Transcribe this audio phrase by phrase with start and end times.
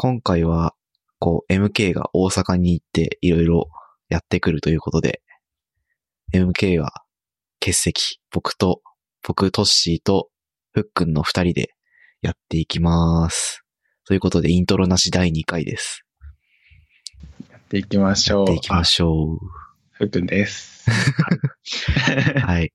[0.00, 0.76] 今回は、
[1.18, 3.68] こう、MK が大阪に行っていろいろ
[4.08, 5.22] やってくるということで、
[6.32, 7.02] MK は
[7.58, 8.80] 欠席、僕と、
[9.26, 10.28] 僕、トッシーと、
[10.70, 11.70] ふっくんの二人で
[12.22, 13.64] やっていきます。
[14.06, 16.04] ということで、イントロなし第2回です。
[17.50, 18.46] やっていきましょう。
[18.46, 19.38] やっていきましょう。
[19.90, 20.88] ふくんです。
[22.38, 22.72] はい。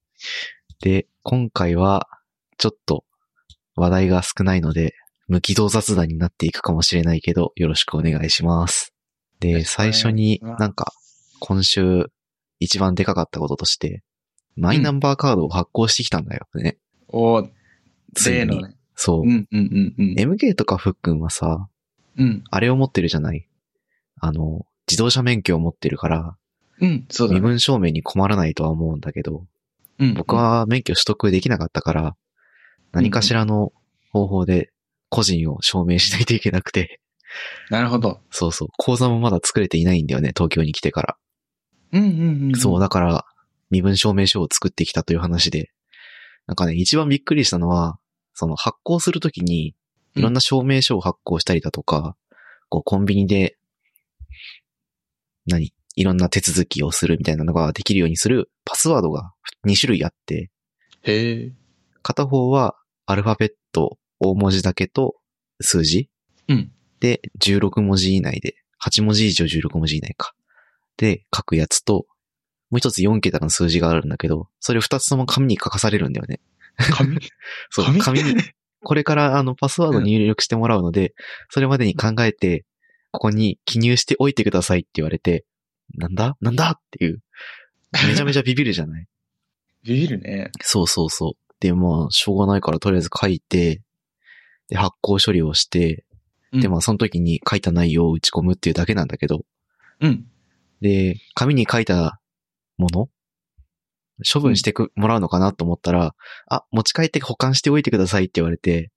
[0.81, 2.09] で、今回は、
[2.57, 3.05] ちょっと
[3.77, 4.93] 話題が少ないので、
[5.27, 8.93] 無軌道雑談になっていくかもしれないけど、よろしくお願いします。
[9.39, 10.93] で、最初になんか、
[11.39, 12.07] 今週
[12.59, 14.03] 一番でかかったこととして、
[14.55, 16.77] マイナンバーカードを発行してきたんだよね。
[17.07, 17.49] おー
[18.15, 18.75] ついに例のね。
[18.95, 19.25] そうう。
[19.25, 20.33] んうんうんうん。
[20.33, 21.67] MK とかふっくんはさ、
[22.17, 22.43] うん。
[22.51, 23.47] あれを持ってるじゃない？
[24.19, 26.37] あの、自動車免許を持ってるから、
[26.79, 27.39] うん、そうだね。
[27.39, 29.45] 身分証明に困らないとは思うんだけど、
[29.99, 32.15] うん僕、は免許取得できなかったから、
[32.91, 33.71] 何かしらの
[34.11, 34.71] 方法で
[35.13, 36.99] 個人を証明しないといけなくて、
[37.69, 38.19] なるほど。
[38.31, 41.17] そうそう、口座もまだ作れていないんだよね、東京に来てから。
[41.91, 42.55] うんうんうん。
[42.55, 43.25] そう、だから、
[43.69, 45.69] 身分証明書を作ってきたという話で、
[46.47, 47.99] なんかね、一番びっくりしたのは、
[48.33, 49.75] その発行するときに、
[50.15, 52.15] いろんな証明書を発行したりだとか、
[52.69, 53.55] こう、コンビニで、
[55.45, 59.33] 何いろんな手続きをするみたいなのができるようにするパスワードが
[59.67, 60.49] 2種類あって、
[61.03, 61.51] へえ。
[62.01, 65.15] 片方はアルファベット大文字だけと
[65.61, 66.09] 数字？
[66.47, 66.71] うん。
[66.99, 70.33] で16文字以内で、8文字以上16文字以内か。
[70.97, 72.05] で書くやつと、
[72.69, 76.39] もう一つ4桁の数字があるんだけど、それ二つとも紙に書かされるんだよね。
[76.91, 77.17] 紙？
[77.69, 77.99] そう、紙？
[78.01, 78.35] 紙に、
[78.83, 81.13] これからあのパスワード入力してもらうので、
[81.49, 82.65] それまでに考えて、
[83.11, 85.45] ここに記入しておいてくださいって言われて、
[85.95, 86.35] なんだ？
[86.41, 86.71] なんだ？
[86.71, 87.21] っていう。
[88.07, 89.05] めちゃめちゃビビるじゃない？
[89.83, 90.49] ビビるね。
[90.61, 91.53] そうそうそう。
[91.59, 93.81] で、まあ、しょうがないからとりあえず書いて、
[94.69, 96.05] で、発行処理をして、
[96.51, 99.43] で、まあ、その時に書いた内容を打ち込むっていうだけなんだけど、
[99.99, 100.25] うん。
[100.81, 102.19] で、紙に書いた
[102.77, 103.09] もの
[104.31, 106.13] 処分してく、もらうのかなと思ったら、
[106.47, 108.91] あ、持ち帰って保管しておいてくださいって言われて、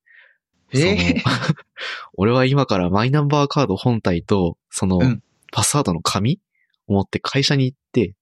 [0.72, 1.36] ええその
[2.14, 5.22] 俺は今からマイナンバーカード本体と、そのうん、
[5.52, 6.40] パスワードの紙
[6.88, 8.14] を持って会社に行って、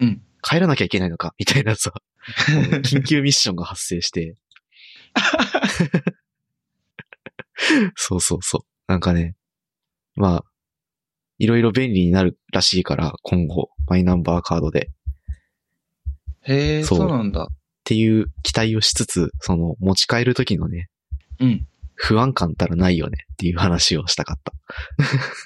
[0.00, 0.22] うん。
[0.40, 1.92] 帰らなきゃいけないのかみたいなさ、
[2.84, 4.36] 緊急ミッションが発生して。
[7.96, 8.62] そうそうそう。
[8.86, 9.36] なんかね、
[10.14, 10.44] まあ、
[11.38, 14.90] いろいろ便利になるらしいから、今後、マイナンバーカードで。
[16.42, 17.44] へえ、そうなんだ。
[17.44, 17.46] っ
[17.84, 20.88] ていう期待をしつつ、その、持ち帰る時のね、
[21.40, 21.66] うん。
[21.94, 24.52] 不安感たらないよねっていう話をしたかった。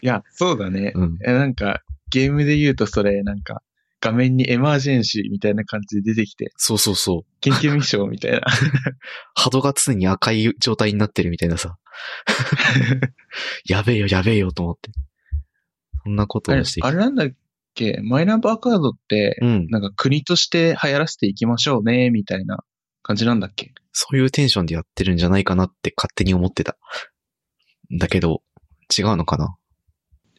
[0.02, 0.92] いや、そうだね。
[0.94, 1.18] うん。
[1.24, 3.62] え、なんか、ゲームで言うとそれ、なんか、
[4.04, 7.24] 画面にエマージェンシーみたいな感じで出てきて、そうそうそう。
[7.40, 8.40] 緊急ミッションみたいな。
[9.34, 11.78] 波動が常に赤い状態になってるみたいなさ。
[13.64, 14.90] やべえよ、やべえよと思って。
[16.04, 17.28] そんなことをしてあれなんだっ
[17.74, 18.00] け？
[18.02, 19.66] マイナンバーカードって、うん。
[19.68, 22.64] なんか国として流行らせていきましょうね、みたいな
[23.04, 23.72] 感じなんだっけ？
[23.92, 26.76] そういうテンションでやってるんじゃないかなって勝手に思ってた。
[28.00, 28.42] だけど、
[28.98, 29.56] 違うのかな？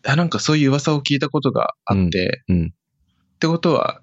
[0.06, 2.74] あ、なんかそういう噂を聞いたことがあって、うんうん
[3.44, 4.02] ってことは、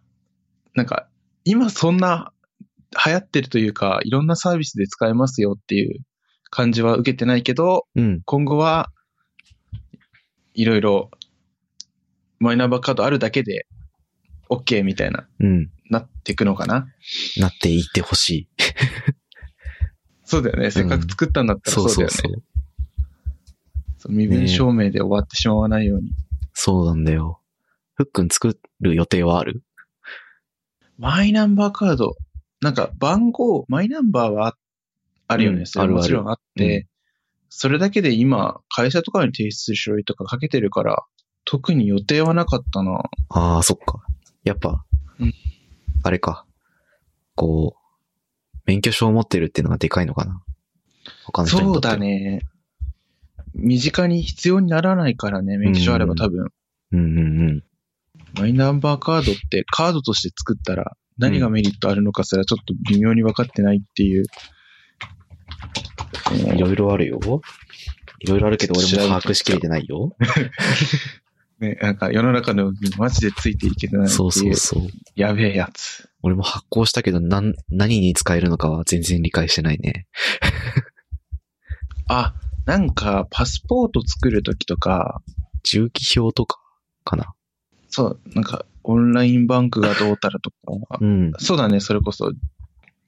[0.74, 1.08] なんか、
[1.46, 2.30] 今そんな
[3.06, 6.02] 流行ってるというか、いろんなサービスで使えますよっていう
[6.50, 8.20] 感じは受けてないけど、うん。
[8.26, 8.90] 今後は、
[10.52, 11.10] いろいろ、
[12.38, 13.66] マイナンバーカードあるだけで、
[14.50, 15.70] OK みたいな、うん。
[15.88, 16.86] なっていくのかな？
[17.38, 18.48] なっていってほしい。
[20.26, 20.70] そうだよね。
[20.70, 22.14] せっかく作ったんだったらそそううだよね。
[22.14, 22.42] そうそう。
[24.00, 26.10] そう身分証明で終わってしまわないように。
[26.52, 27.39] そうなんだよ。
[28.00, 29.62] ふっくん作る予定はある？
[30.96, 32.16] マイナンバーカード、
[32.62, 34.56] なんか番号、マイナンバーはあ
[35.28, 35.58] あるよね。
[35.58, 36.86] うんそれはもちろんあって、うん
[37.52, 41.02] それだけで今、会社とかに提出する書類とかかけてるから、
[41.44, 43.02] 特に予定はなかったな。
[43.28, 44.04] ああ、そっか。
[44.44, 44.84] やっぱ、
[45.18, 45.34] うん
[46.04, 46.46] あれか。
[47.34, 50.42] こう、免許証を持ってるっていうのがでかいのかな。
[51.24, 51.96] 他の人そうだ。
[51.96, 52.42] ね。
[53.52, 56.52] 身近に必要にならないからね、免許証あれば多分。
[56.92, 57.64] うんうんうん。
[58.34, 64.24] マイナンバーカードってカードとして作ったら何がメリットあるのかすらちょっと微妙に分かってないっていう。
[66.54, 67.18] いろいろあるよ。
[68.20, 70.16] いろいろあるけど俺も把握しきれてないよ。
[71.60, 74.88] ね、なんか世の中のマジでついていけてないそうそうそう。
[75.14, 76.08] やべえやつ。
[76.22, 80.06] 俺も発行したけど、なん、何に使えるのかは全然理解してないね。
[82.08, 82.34] あ、
[82.64, 85.22] なんかパスポート作るときとか、
[85.62, 86.60] 重機表とか、
[87.04, 87.34] かな。
[87.90, 91.32] そう、なんかオンラインバンクがどうたらとか、うん。
[91.38, 92.32] そうだね、それこそ、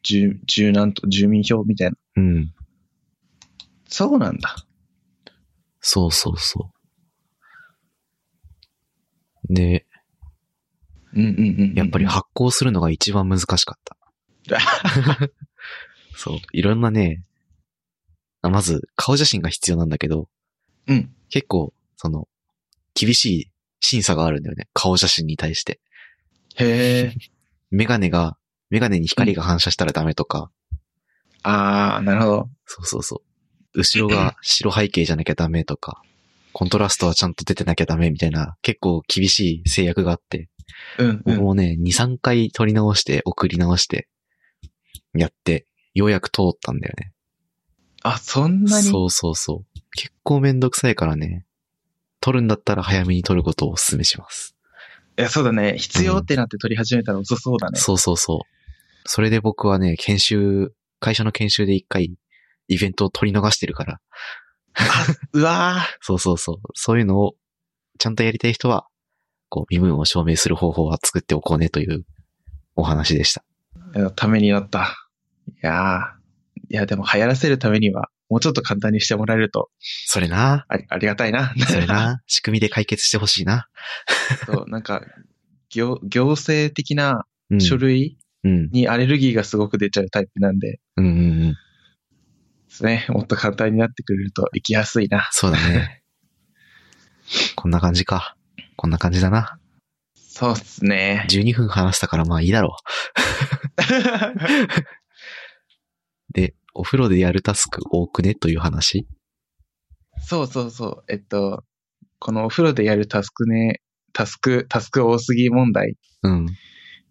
[0.02, 1.96] 住、住なんと、住民票みたいな。
[2.16, 2.52] うん。
[3.88, 4.56] そうなんだ。
[5.80, 6.70] そうそうそ
[9.48, 9.54] う。
[9.54, 9.86] で、
[11.14, 11.74] うんうんうんうん。
[11.74, 13.96] やっぱり発行するのが一番難しかった。
[16.16, 16.38] そう。
[16.52, 17.22] いろんなね、
[18.40, 20.28] あまず顔写真が必要なんだけど、
[20.86, 21.14] うん。
[21.28, 22.28] 結構、その、
[22.94, 23.51] 厳しい
[23.82, 24.68] 審査があるんだよね。
[24.72, 25.80] 顔写真に対して。
[26.56, 27.14] へえ。
[27.70, 28.38] メガネが、
[28.70, 30.50] メガネに光が反射したらダメとか、
[31.42, 32.50] ああ、なるほど。
[32.64, 33.22] そうそうそ
[33.74, 33.80] う。
[33.80, 36.00] 後ろが白背景じゃなきゃダメとか、
[36.52, 40.48] コントラストはちゃんと出てなきゃダメみたいな、結構厳しい制約があって、
[40.98, 41.22] うん、うん。
[41.24, 44.08] 僕もね、2、3回撮り直して、送り直して、
[45.14, 47.12] やって、ようやく通ったんだよね。
[48.02, 48.86] あ、そんなに？
[48.88, 49.80] そうそうそう。
[49.96, 51.44] 結構めんどくさいからね。
[52.22, 54.56] 撮るんだったら早めに撮ることをお勧めします。
[55.18, 55.76] いや、そうだね。
[55.76, 57.78] 必要ってなって取り始めたら遅そうだね。
[57.78, 58.38] そうそうそう。
[59.04, 62.14] それで僕はね、研修、会社の研修で一回、
[62.68, 64.00] イベントを撮り逃してるから。
[64.74, 66.56] あ、うわそうそうそう。
[66.74, 67.34] そういうのを、
[67.98, 68.86] ちゃんとやりたい人は、
[69.48, 72.04] こう、身分を証明する方法は作っておこうねという
[72.76, 73.44] お話でした。
[74.14, 74.96] ためになった。
[75.48, 79.68] いやーいや、でも流行らせるためには、もうちょっと簡単にしてもらえると、
[80.06, 80.64] それな。
[80.66, 81.52] ありありがたいな。
[81.68, 82.22] それな。
[82.26, 83.68] 仕組みで解決してほしいな。
[84.46, 85.02] そう、なんか、
[85.68, 87.60] 行、行政的なうん。
[87.60, 88.70] 書類うん。
[88.70, 91.14] にアレルギーがすごく出ちゃうタイプなんで、うんうんう
[91.48, 91.52] ん。
[91.52, 91.58] で
[92.70, 93.04] すね。
[93.10, 95.28] もっと簡単になってくれると行きやすいな。
[95.30, 96.02] そうだね。
[97.54, 98.34] こんな感じか。
[98.76, 99.58] こんな感じだな。
[100.16, 101.26] そうっすね。
[101.28, 102.82] 12分話したからまあいいだろう。
[106.32, 108.34] で、お風呂でやるタスク多くね？
[108.34, 109.06] という話？
[110.24, 111.04] そうそうそう。
[111.08, 111.64] えっと、
[112.18, 113.80] このお風呂でやるタスクね、
[114.12, 116.46] タスク、タスク多すぎ問題うん。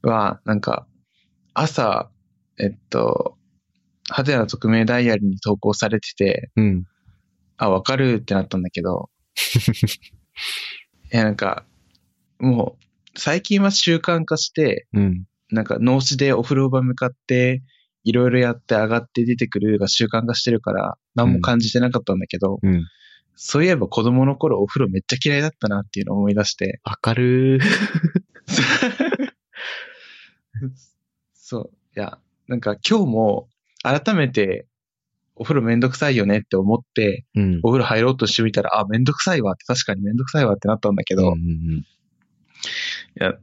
[0.02, 0.88] は、なんか、
[1.54, 2.10] 朝、
[2.58, 3.38] えっと、
[4.10, 6.86] ハテナ匿名ダイアリーに投稿されてて、うん。
[7.58, 9.10] あ、わかるってなったんだけど、
[11.14, 11.66] いや、なんか、
[12.40, 15.26] もう、最近は習慣化して、うん。
[15.50, 17.62] なんか脳死でお風呂場向かって、
[18.04, 22.86] いろいろやって上がって出てくるが習慣化してるから、何も感じてなかったんだけど、うん。
[23.36, 27.62] そういえば子供の頃お風呂めっちゃ嫌いだったなっていうのを思い出して、わかるー。
[31.34, 31.72] そう。
[31.98, 33.50] いや、なんか今日も
[33.84, 34.68] 改めて
[35.36, 37.60] お風呂めんどくさいよねって思って、うん。
[37.64, 41.86] お風呂入ろうとしてみたら、あ、めんどくさいわって確かにめんどくさいわってなったんだけど、うんうん
[43.14, 43.34] いや、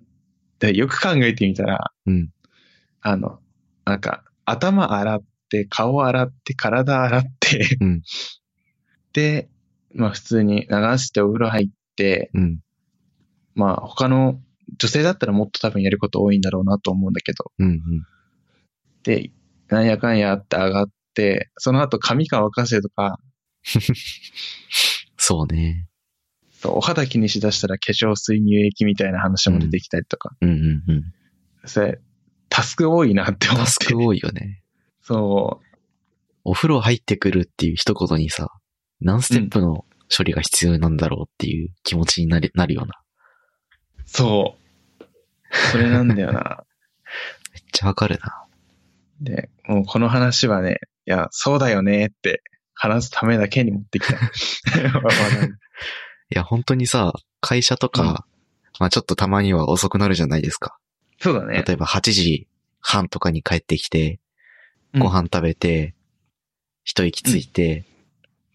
[0.61, 2.31] でよく考えてみたら、うん。
[3.01, 3.41] あの、
[3.85, 8.03] なんか頭洗って、顔洗って、体洗って、うん
[9.13, 9.49] で、
[9.95, 12.43] まあ普通に流してお風呂入って、うん。
[12.43, 12.59] うん。
[13.55, 14.41] まあ他の
[14.77, 17.81] 女性だったらもっと多分やること多いんだろうなと思うんだけど、うんうん。
[19.03, 19.31] で、
[19.69, 23.19] なんやかんやって上がって、その後髪乾かせとか、
[25.17, 25.89] そうね。
[26.53, 31.15] そうお肌気にしだしたら化粧水乳液みたいな話も出てきたりとか、うんうんうん。
[31.65, 32.01] それ、
[32.59, 33.65] タスク多いなって思って。
[33.67, 34.65] タスク多いよね。
[35.01, 35.61] そ
[36.43, 38.51] お風呂入ってくるっていう一言にさ、
[39.01, 39.85] 何ステップの
[40.15, 42.95] 処理が必要なんだろうっていう気持ちになりなるような。
[43.99, 44.57] う、そ
[45.01, 45.05] う。
[45.71, 46.65] それなんだよな。
[47.55, 48.45] めっちゃわかるな。
[49.21, 52.43] で、もうこの話はね、いや、そうだよねって
[52.75, 54.15] 話すためだけに持ってきた。
[54.19, 54.19] い
[56.31, 58.17] や、本当にさ、会社とか、うん
[58.81, 60.79] まあちょっとたまには遅くなるじゃないですか。
[61.21, 61.63] そうだね。
[61.67, 62.48] 例えば8時
[62.81, 64.21] 半とかに帰ってきて、
[64.95, 65.95] うんご飯食べて、
[66.83, 67.85] 一息ついて、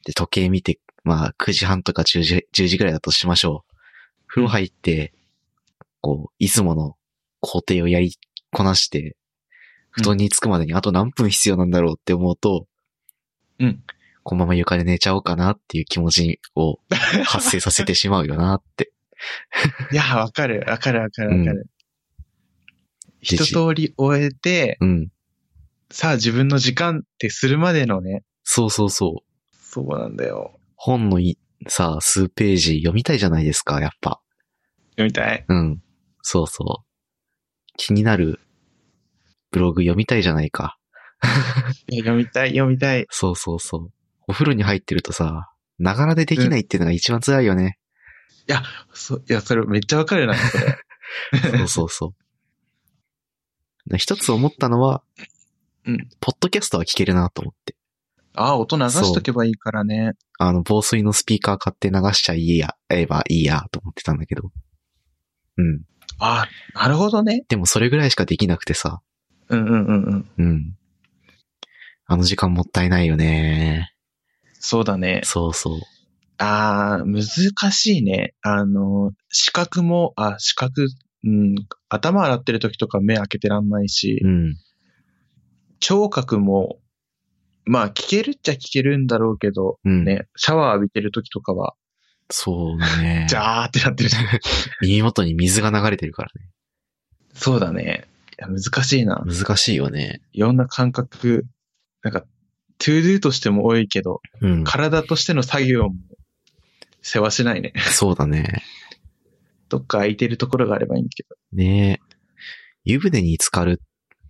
[0.03, 3.73] で、時計見て、まあ9時半とか10時 ,10 時ぐらいだとしましょう。
[4.25, 5.13] 風呂入って、
[6.01, 6.97] こう、いつもの
[7.39, 8.17] 工程をやり
[8.51, 9.15] こなして、
[9.91, 12.65] 布団に着くまでにあと何分必要なんだろうって思うと、
[13.59, 13.83] うん。
[14.23, 16.79] このまま床で寝ちゃおうかなっていう気持ちを
[17.25, 18.91] 発生させてしまうよなって。
[19.91, 21.67] いや、わかる、わかる、わかる、わかる。
[23.23, 25.09] 一通り終えて、うん。
[25.91, 29.55] さあ自分の時間ってするまでのね、そうそうそう。
[29.55, 30.59] そうなんだよ。
[30.75, 31.37] 本のい
[31.67, 34.21] さ、数ページ読みたいじゃないですか、やっぱ。
[34.91, 35.45] 読みたい？
[35.47, 35.81] うん。
[36.21, 36.85] そうそう。
[37.77, 38.39] 気になる
[39.51, 40.77] ブログ読みたいじゃないか。
[41.89, 43.05] いや読みたい、読みたい。
[43.09, 43.91] そうそうそう。
[44.27, 45.49] お風呂に入ってるとさ、
[45.79, 47.77] ながらでできないっていうのが一番辛いよね。
[48.93, 50.77] そう、いや、それめっちゃわかるな、それ。
[51.57, 52.22] そうそうそう。
[53.97, 55.03] 一つ思ったのは、
[55.85, 56.07] うん。
[56.19, 57.75] ポッドキャストは聞けるなと思って。
[58.35, 60.13] ああ、音流しとけばいいからね。
[60.39, 64.51] あの、防水のスピーカー買って流しちゃいいや、えばいいや、と思ってたんだけど。
[65.57, 65.81] うん。
[66.19, 67.43] ああ、なるほどね。
[67.47, 69.01] でもそれぐらいしかできなくてさ。
[69.49, 70.29] うんうんうんうん。
[70.37, 70.75] うん。
[72.05, 73.93] あの時間もったいないよね。
[74.53, 75.21] そうだね。
[75.25, 75.79] そうそう。
[76.37, 78.33] あー、難しいね。
[78.41, 80.87] あの、視覚も、あ、視覚、
[81.23, 81.55] うん、
[81.89, 84.57] 頭洗ってる時とか目開けてらんないし、うん。
[85.79, 86.79] 聴覚も、
[87.65, 90.03] まあ聞けるっちゃ聞けるんだろうけど、うん。
[90.03, 91.75] ね、シャワー浴びてる時とかは、
[92.29, 93.25] そうだね。
[93.29, 94.17] ジャーってなってるし。
[94.81, 96.49] 耳元に水が流れてるからね。
[97.33, 98.07] そうだね。
[98.39, 99.23] 難しいな。
[99.25, 100.21] 難しいよね。
[100.33, 101.45] いろんな感覚、
[102.01, 102.21] なんか、
[102.79, 104.63] to do としても多いけど、うん。
[104.63, 105.95] 体としての作業も
[107.01, 107.73] 世話しないね。
[107.77, 108.63] そうだね。
[109.73, 111.35] どっか空いてるところがあればいいんだけど。
[111.51, 112.15] ねえ。
[112.83, 113.81] 湯船に浸かる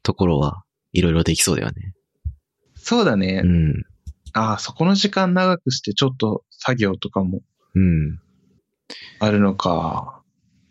[0.01, 1.93] ところはいろいろできそうだよね。
[2.75, 3.41] そうだね。
[3.43, 3.83] うん。
[4.31, 7.41] ああ、そこの時間長くしてちょっと作業とかも
[7.75, 8.21] うん。
[9.19, 10.21] あるのか。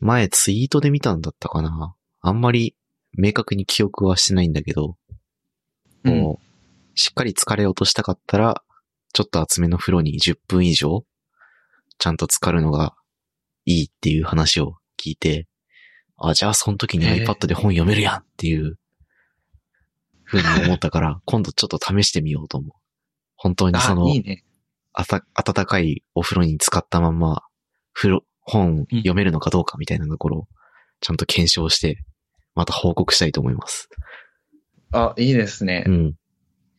[0.00, 1.95] 前ツイートで見たんだったかな。
[2.23, 2.75] あんまり
[3.12, 4.97] 明確に記憶はしてないんだけど、
[6.05, 8.62] うんこう、しっかり疲れ落としたかったら、
[9.12, 11.05] ちょっと厚めの風呂に10分以上、
[11.99, 12.95] ちゃんと浸かるのが
[13.64, 15.47] いいっていう話を聞いて、
[16.16, 18.78] あ、じゃあその時に iPad で本読めるやんっていう、
[20.25, 22.71] ふうに思ったから、 今度ちょっと試してみようと思う。
[23.37, 24.45] 本当にそあ、の、いいね。
[24.92, 27.42] あた、暖かいお風呂に浸かったまんま、
[27.92, 30.49] 風呂、本読めるのかどうかみたいなところを、
[31.00, 32.04] ちゃんと検証して、
[32.54, 33.88] また報告したいと思います。
[34.92, 35.85] あ、いいですね。
[35.87, 36.14] うん。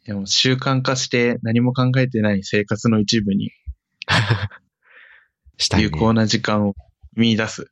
[0.05, 3.51] でも習慣化して何も考えてない生活の一部に
[5.57, 5.83] したいね。
[5.86, 6.74] 有効な時間を
[7.15, 7.72] 見出す。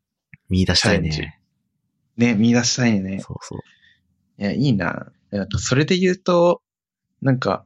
[0.49, 1.39] 見出したいね。
[2.17, 3.19] ね、見出したいね。
[3.19, 3.59] そうそう。
[4.41, 5.11] いや、いいな。
[5.57, 6.61] それで言うと、
[7.21, 7.65] なんか、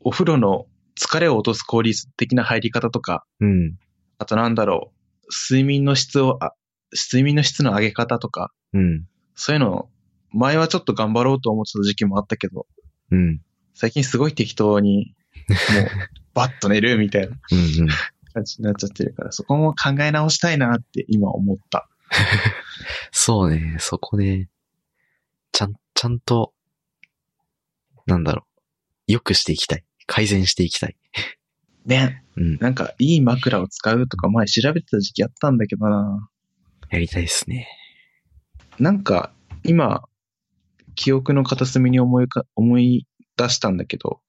[0.00, 0.66] お風呂の
[0.96, 3.76] 疲れを落とす効率的な入り方とか、うん。
[4.18, 4.92] あとなんだろ
[5.24, 6.52] う、睡眠の質を、あ
[6.92, 9.06] 睡眠の質の上げ方とか、うん。
[9.34, 9.88] そういうの、
[10.30, 12.66] 前はちょっと頑張ろうと思ってた時期もあったけど、
[13.10, 13.40] うん。
[13.74, 15.14] 最近すごい適当に、
[15.48, 15.88] もう、
[16.34, 17.88] バッと寝るみたいなうんうん。
[18.32, 21.88] 感じになっちゃってるから、そこも考え直したいなって今思った。
[23.12, 24.48] そうね、そこね、
[25.52, 26.52] ちゃん、ちゃんと、
[28.06, 28.52] なんだろう。
[29.12, 29.84] 良くしていきたい。
[30.06, 30.96] 改善していきたい。
[31.86, 32.24] ね。
[32.36, 32.58] うん。
[32.58, 36.28] なんか、いい枕を使うとか前調べてた時期あったんだけどな。
[36.90, 37.68] やりたいですね。
[38.78, 39.32] なんか、
[39.64, 40.02] 今、
[40.94, 44.20] 記憶の片隅に思いか、思い出したんだけど、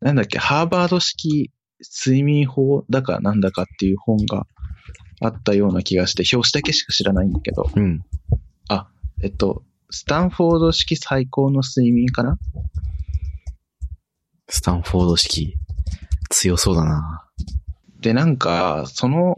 [0.00, 1.50] なんだっけ、ハーバード式
[1.82, 4.46] 睡眠法だかなんだかっていう本が
[5.20, 8.04] あったような気がして、表紙だけしか知らないんだけど、うん。
[9.24, 12.38] えっと、スタンフォード式最高の睡眠かな？
[14.48, 15.54] スタンフォード式、
[16.28, 17.24] 強そうだな。
[18.00, 19.36] で、なんか、その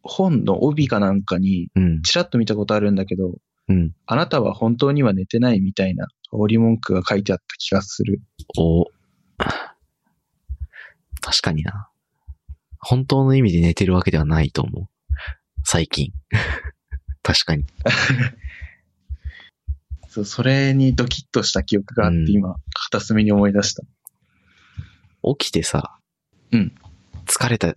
[0.00, 2.00] 本の帯かなんかに、うん。
[2.00, 3.34] ちらっと見たことあるんだけど、
[3.68, 3.92] うん。
[4.06, 8.22] あなたは本当には寝てないみたいな煽り文句が書いてあった気がする。
[8.58, 8.86] お。
[11.28, 11.90] 確かにな。
[12.78, 14.86] 本当の意味で寝てるわけではないと思う。
[15.62, 16.14] 最近。
[17.22, 17.66] 確かに。
[20.08, 23.82] そう、それにドキッとした記憶があって、うん今、片隅に思い出した。
[25.36, 25.98] 起きてさ、
[26.50, 26.74] うん。
[27.26, 27.76] 疲れた、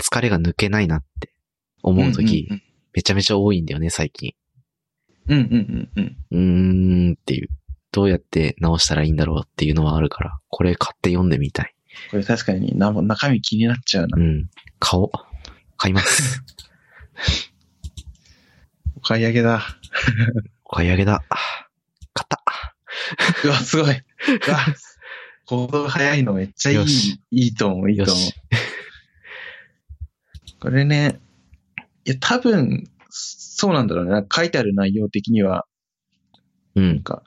[0.00, 1.34] 疲れが抜けないなって
[1.82, 2.62] 思うとき、うん
[2.94, 4.34] めちゃめちゃ多いんだよね、最近。
[5.28, 6.16] うんうんうんうん。
[6.30, 7.48] うーんっていう。
[7.92, 11.75] どうやって直したらいいんだろうっていうのはあるから、これ買って読んでみたい。
[12.10, 14.20] これ確かにな中身気になっちゃうなう。
[14.20, 14.48] ん。
[14.78, 15.10] 顔、
[15.76, 16.42] 買います。
[18.96, 19.62] お買い上げだ。
[20.64, 21.24] お買い上げだ。
[22.14, 22.42] 買った。
[23.44, 23.94] うわ、すごい。
[23.94, 24.58] うわ、
[25.46, 26.86] 行動早いのめっちゃいい
[27.30, 28.24] いいと思う、いいと思う。
[30.60, 31.20] これね、
[32.04, 34.10] いや、多分、そうなんだろうね。
[34.12, 35.66] なんか書いてある内容的には、
[36.74, 36.88] うん。
[36.88, 37.22] なんか、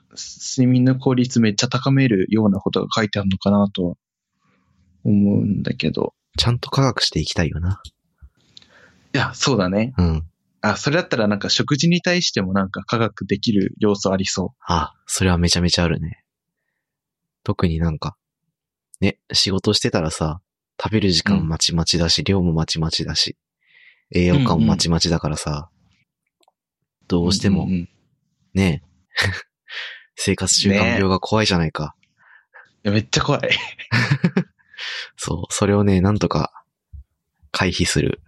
[0.56, 3.94] 睡眠の効率めっちゃ高めるようなことが書いてあるのかなとは
[5.04, 6.14] 思うんだけど。
[6.38, 7.80] ちゃんと科学していきたいよな。
[9.14, 9.94] いや、そうだね。
[9.98, 10.26] うん。
[10.62, 16.22] あ、それだったらなんか食事に対してもなんか科学できる要素ありそあ、それはめちゃめちゃあるね。
[17.44, 18.16] 特になんか、
[19.00, 20.40] ね、仕事してたらさ、
[20.82, 23.36] 食べる時間まちまちだし、量もまちまちだし、
[24.12, 25.70] 栄養価もまちまちだからさ、
[27.08, 27.28] どう。
[27.28, 27.88] うしてもんんんい
[28.54, 28.82] ね、
[30.14, 31.94] 生活習慣病が怖いじゃないか。
[32.82, 33.50] やめっちゃ怖い。
[35.16, 36.64] そう、それをね、なんとか
[37.52, 38.20] 回避する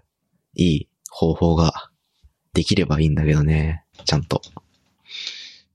[0.54, 1.90] いい方法が
[2.52, 4.42] できればいいんだけどね、ちゃんと。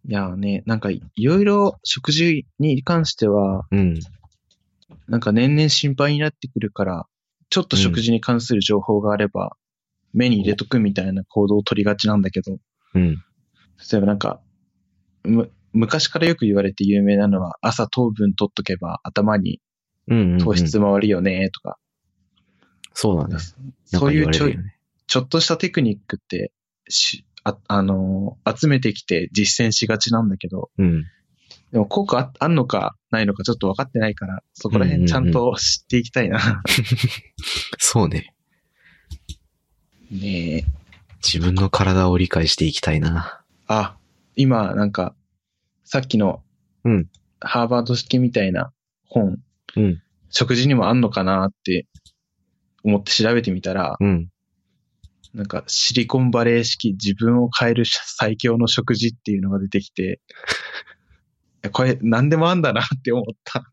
[0.07, 3.99] いやね、なんかいろいろ食事に関しては、うん、
[5.07, 7.05] なんか年々心配になってくるから、
[7.49, 9.55] ちょっと食事に関する情報があれば、
[10.13, 12.57] 目に入れとくみたいな行動を取りがちなんだけど、
[12.93, 13.15] うん、
[13.91, 14.41] 例えばなんか、
[15.23, 19.61] む、昔からよく言われて有名なのは、朝糖分取っとけば頭に。
[20.07, 21.77] 糖質回るよね、とか。
[22.93, 23.27] そう。
[23.27, 23.55] なんそ
[23.97, 24.57] うか言いうちょい。
[25.07, 26.51] ちょっとしたテクニックって、
[26.89, 31.03] し、あ、あのー集めてきて実践しがちなんだけど、うん。
[31.71, 36.63] でも効果ああんのかないのかちょっと分かってないから、そこら辺ちゃんと知っていきたいな。
[37.77, 38.33] そうね。
[40.11, 40.65] ねえ。
[41.23, 43.41] 自分の体を理解していきたいな。
[43.67, 43.97] あ、
[44.35, 45.15] 今なんか、
[45.83, 46.41] さっきの、
[46.83, 47.09] うん。
[47.39, 48.71] ハーバード式みたいな
[49.05, 49.39] 本、
[49.77, 50.01] うん。
[50.29, 51.85] 食事にもあんのかなって
[52.83, 54.29] 思って調べてみたら、うん。
[55.33, 60.19] なんかシリコンバレー式自分を変える最強の食事っていうのが出てきて、
[61.71, 63.63] これ何でもあんだなって思った。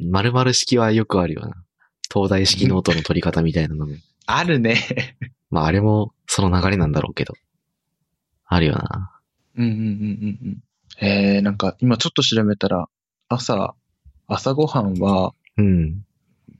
[0.00, 1.54] 〇〇式はよくあるよな。
[2.12, 3.94] 東大式ノートの取り方みたいなのも。
[4.26, 5.16] あるね。
[5.50, 7.34] まああれもその流れなんだろうけど。
[8.46, 9.20] あるよな。
[9.56, 10.62] うんうんうんうんうん。
[11.00, 12.86] えー、なんか今ちょっと調べたら、
[13.28, 13.74] 朝、
[14.34, 16.04] 朝ごはんはうん。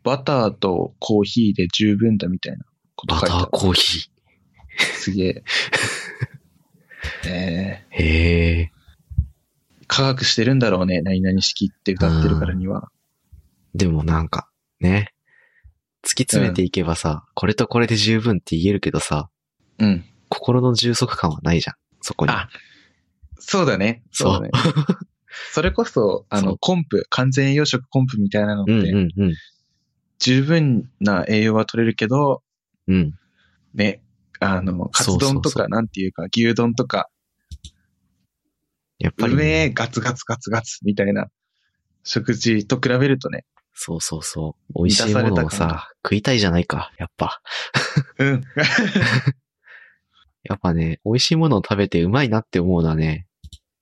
[0.03, 2.65] バターとコーヒーで十分だみたいな
[2.97, 3.51] ことバター書いてある。
[3.53, 4.11] コーヒ
[4.77, 5.45] すげえ。
[7.27, 7.95] えー。
[7.95, 8.71] へえ。
[9.81, 11.01] ー、科学してるんだろうね。
[11.01, 12.91] 何々式って歌ってるからには。
[13.75, 14.51] でもなんか、
[14.81, 15.15] ね。
[16.05, 19.31] 突き詰めていけばさ、これとこれで十分って言えるけどさ、
[19.79, 20.05] うん。
[20.29, 21.77] 心の充足感はないじゃん。
[22.01, 22.33] そこに。
[22.33, 22.49] あ、
[23.39, 24.03] そうだね。
[24.11, 24.51] そうだね。
[25.53, 29.35] それこそ、あのコンプ、完全栄養食コンプみたいなのっうんうて、んうん。
[30.19, 32.43] 十分な栄養は取れるけど、
[32.87, 33.15] うん。
[33.75, 34.03] ね、
[34.41, 37.09] あの、カツ丼とか、なんていうか、牛丼とか、
[38.99, 41.29] やっぱり、うめガツガツガツガツみたいな
[42.05, 44.73] 食事と比べるとね、そうそうそう。
[44.75, 46.93] 美味しいものをさ、食いたいじゃないか。
[46.99, 47.41] やっぱ。
[48.19, 48.45] うん。
[50.45, 53.27] やっぱね、美味しいものを食べてうまいなって思うのはね、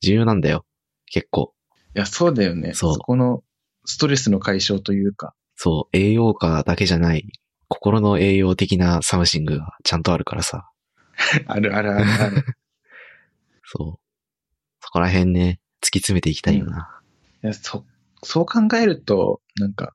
[0.00, 0.64] 重要なんだよ。
[1.10, 1.52] 結構。
[1.94, 2.72] いや、そうだよね。
[2.72, 3.42] そうそこの
[3.84, 7.26] ストレスの解消というか、そう、栄養価だけじゃない、
[7.68, 10.70] 心の栄養的な something がちゃんとあるからさ。
[11.46, 12.44] あるあるあるある。
[13.64, 14.00] そう。
[14.80, 17.02] そこら辺ね、突き詰めていきたいよな。
[17.44, 17.84] いやそ、
[18.22, 19.94] そう考えると、なんか、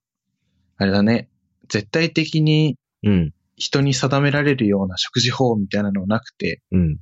[0.77, 1.29] あれだね、
[1.67, 6.97] 絶対的にうん、人に定められるような食事法みたいなのはなくて、うん。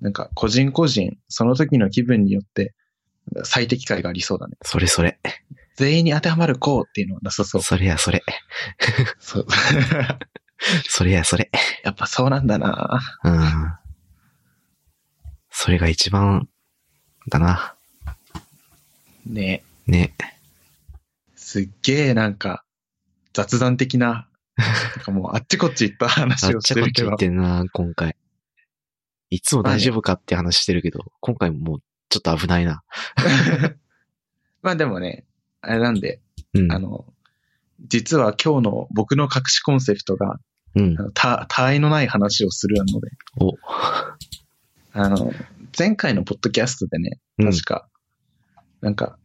[0.00, 2.74] なんか個人個人、その時の気分によって
[3.44, 4.56] 最適解がありそうだね。
[4.62, 5.18] それそれ。
[5.76, 7.62] 全員に当てはまるこうっていうのはなさそう。
[7.62, 8.22] それやそれ。
[9.18, 9.46] そう。
[10.88, 11.50] それやそれ。
[11.84, 13.72] やっぱそうなんだなうん。
[15.50, 16.48] それが一番、
[17.28, 17.74] だな。
[19.26, 20.14] ねね。
[21.34, 22.64] すっげえなんか
[23.32, 27.18] 雑談的な、なんかもうあっちこっち行ったあ話をっちゃこっち言してるけどっ。
[27.18, 28.16] てんな、今回。
[29.28, 32.82] いつも大丈夫かって話してるけど、今回ももうちょっと危ないな。
[34.62, 35.24] まあでもね、
[35.60, 36.20] あれなんで、
[36.54, 36.72] うん。
[36.72, 37.06] あの、
[37.86, 40.38] 実は今日の僕の隠しコンセプトが、
[40.74, 43.54] うんた、他愛のない話をするので、お、
[44.92, 45.32] あの、
[45.78, 47.88] 前回のポッドキャストでね、うん確か、
[48.80, 49.18] なんか、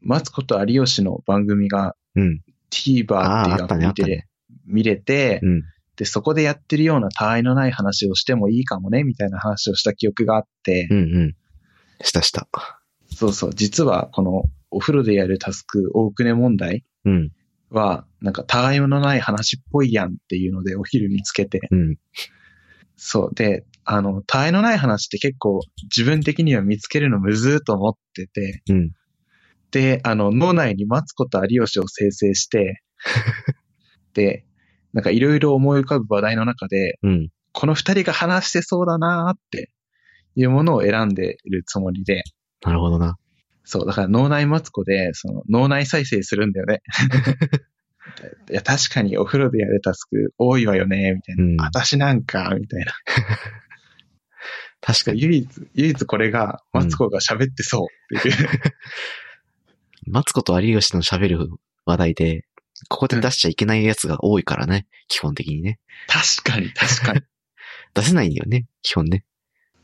[0.00, 2.42] マツコと有吉の番組がうん。
[2.70, 4.26] TVer っていうアプリで
[4.64, 5.62] 見れて、うん。
[5.96, 11.36] で、そこでやってるような他愛のない話をしてもいいかもね、みたいな話をした記憶があって、うんうん。
[12.02, 12.48] したした。
[13.14, 17.30] そうそう、実はこのお風呂でやるタスク、大くね問題うん。
[17.70, 21.96] は、なんか他愛のない話っぽいやんっていうのでお昼見つけて、うん。
[22.96, 23.34] そう。
[23.34, 28.90] で、あの、他愛のない話って結構自分的には見つけるのむずーと思ってて、うん。
[29.70, 32.82] で、あの、脳内にマツコと有吉を生成して、
[34.14, 34.44] で、
[34.92, 37.28] なんかいろいろ思い浮かぶ話題の中で、うん。
[37.52, 39.70] この二人が話してそうだなーって
[40.34, 42.22] いうものを選んでいるつもりで、
[42.64, 43.16] なるほどな。
[43.64, 46.82] そう、だから脳内マツコで、その脳内再生するんだよね。
[48.50, 51.44] いや、確かにお風呂でやるタスク多いわよね、みたいな。
[51.44, 51.56] うん。
[51.56, 52.92] 私なんか、みたいな。
[54.80, 55.22] 確かに。
[55.22, 58.36] 唯一、唯一これが、マツコが喋ってそうっていう。
[60.06, 61.48] マツコと有吉の喋る
[61.84, 62.44] 話題で、
[62.88, 64.86] ここで出しちゃいけないやつが多いからね。
[65.06, 65.78] 基本的にね。
[66.08, 67.20] 確かに、確かに。
[67.94, 68.66] 出せないんだよね。
[68.82, 69.24] 基本ね。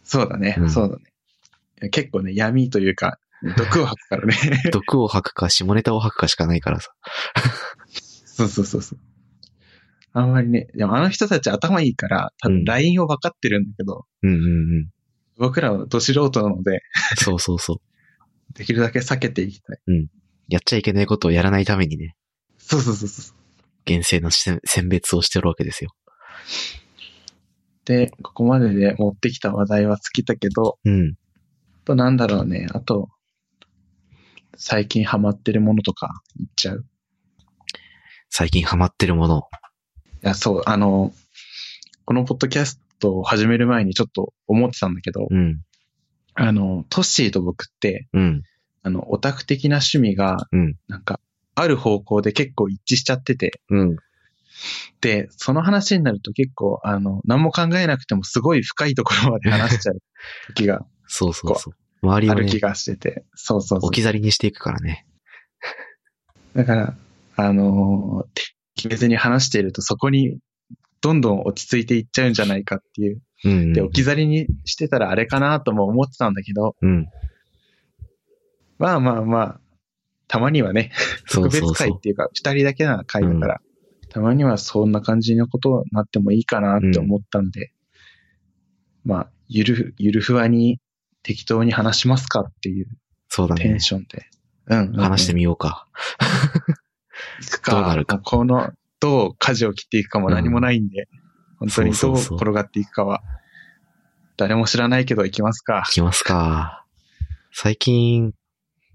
[0.08, 1.90] そうだね、うんそうだね。
[1.90, 3.18] 結構ね、闇というか、
[3.56, 4.34] 毒を吐くからね。
[4.72, 6.90] 毒を吐くか下ネタを吐くかしかないからさ。
[8.24, 8.98] そうそうそうそう。
[10.12, 14.38] あんまりね、でもあの人たち頭いいから、多分うん LINE を分かってるんだけど、うんうんう
[14.86, 14.90] ん。
[15.36, 16.80] 僕らはど素人なので、
[17.16, 17.76] そうそうそう。
[18.56, 19.78] できるだけ避けていきたい。
[20.48, 22.16] やっちゃいけないことをやらないためにね、
[22.56, 23.36] そうそうそうそう。
[23.84, 25.90] 厳正な選選別をしてるわけですよ。
[27.88, 31.12] で、ここまでで持ってきた話題は尽きたけど、うん。
[31.12, 31.14] あ
[31.86, 33.08] となんだろうね、あと、
[34.58, 36.84] 最近ハマってるものとか言っちゃう？
[38.28, 39.44] 最近ハマってるもの。
[40.20, 41.12] や、そう、あの、
[42.04, 45.62] このポッドキャストを始める前にちょっと思ってたんだけど、うん。
[46.34, 48.42] あの、トッシーと僕って、うん。
[48.82, 50.74] あの、オタク的な趣味が、うん。
[50.88, 51.20] なんか、
[51.54, 53.96] ある方向で結構一致しちゃってて、うん。
[55.00, 59.98] で、その話になると結構、あの、何も考えなくてもすごい深いところまで話しちゃう
[60.48, 61.74] 時がそうそうそう。
[62.02, 64.00] 周りをねある気、がしてて、そうそうそう置。
[64.00, 65.06] き去りにしていくからね。
[66.54, 66.96] だから、
[67.36, 70.38] あのー決めずに話しているとそこに
[71.00, 73.20] どんどん落ち着いていっちゃうんじゃないかっていう。
[73.44, 73.72] うん、うん。
[73.72, 77.08] で、置き去りにしてたらあれかなとも思ってたんだけど、うん。
[78.78, 79.60] まあまあまあ、
[80.28, 80.92] たまにはね、
[81.30, 81.72] 特 別。
[81.72, 83.60] 会っていうか、二人だけな会だから、
[84.10, 87.72] たまにはそんな感じのことになってもいいかなって思ったんで、
[89.04, 90.80] まあ、ゆる、ゆるふわに
[91.22, 92.86] 適当に話しますかっていう
[93.28, 93.80] そうだねテン。
[93.80, 94.26] ションで。
[94.66, 95.86] うんうんうん、話してみようか。
[97.42, 97.72] いくか。
[97.72, 101.08] どうなるかこの、どう舵を切っていくかも何もないんで、
[101.58, 103.22] 本当にどう転がっていくかは、
[104.36, 105.92] 誰も知らないけど行きますかい。
[105.92, 106.84] きますか。
[107.52, 108.34] 最近、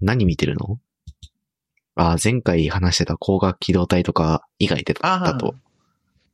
[0.00, 0.78] 何見てるの？
[1.96, 5.54] あ、前回話してた光学機動隊とか以外でだと。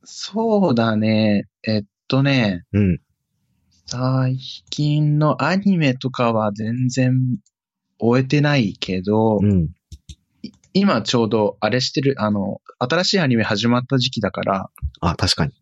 [0.03, 1.47] そうだね。
[1.63, 3.01] えっとね、うん。
[3.85, 4.37] 最
[4.69, 7.37] 近のアニメとかは全然
[7.99, 9.69] 終えてないけど、うん。
[10.73, 14.69] 今ちょうどあれしてる、あの、新しいアニメ始まった時期だから、
[15.01, 15.53] あ、確かに。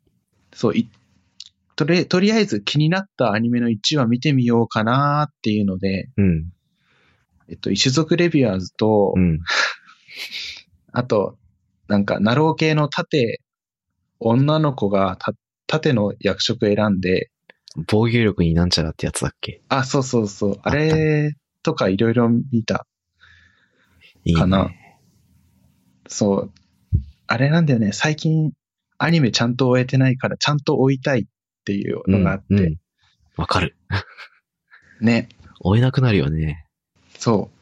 [0.53, 0.89] そう、い
[1.75, 6.51] とり、とりあえず気になったアニメの1話見てみようかなっていうので、うん。
[7.47, 9.39] えっと、一族レビュアーズと、うん。
[10.91, 11.37] あと、
[11.87, 13.41] なんか、ナロー系の盾、
[14.19, 15.33] 女の子がた
[15.67, 17.31] 盾の役職選んで、
[17.87, 19.61] 防御力になんちゃらってやつだっけ？
[19.69, 22.87] あ、そうそうそう、あれとかいろいろ見た。
[24.25, 24.39] いいね。
[24.39, 24.71] かな
[26.07, 26.51] そう。
[27.27, 28.51] あれなんだよね、最近
[28.97, 31.25] アニメちゃんと終えてないから、ちゃんと追いたいっ
[31.63, 32.75] ていうのがあって、うんうん
[33.37, 33.77] わかる。
[34.99, 35.29] ね。
[35.61, 36.65] 追えなくなるよね。
[37.17, 37.58] そう。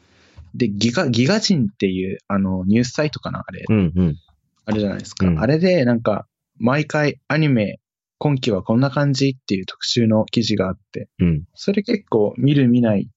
[0.54, 3.64] で、ギガ、ギガ人っていう、あの、ニュースサイトかなあれ。
[3.68, 4.16] うんうん。
[4.64, 5.26] あれじゃないですか。
[5.26, 6.26] うんあれで、なんか、
[6.58, 7.80] 毎回アニメ、
[8.18, 11.44] 今期はこんな感じっていう特集の記事があって、うん。
[11.54, 13.08] それ結構見る見ない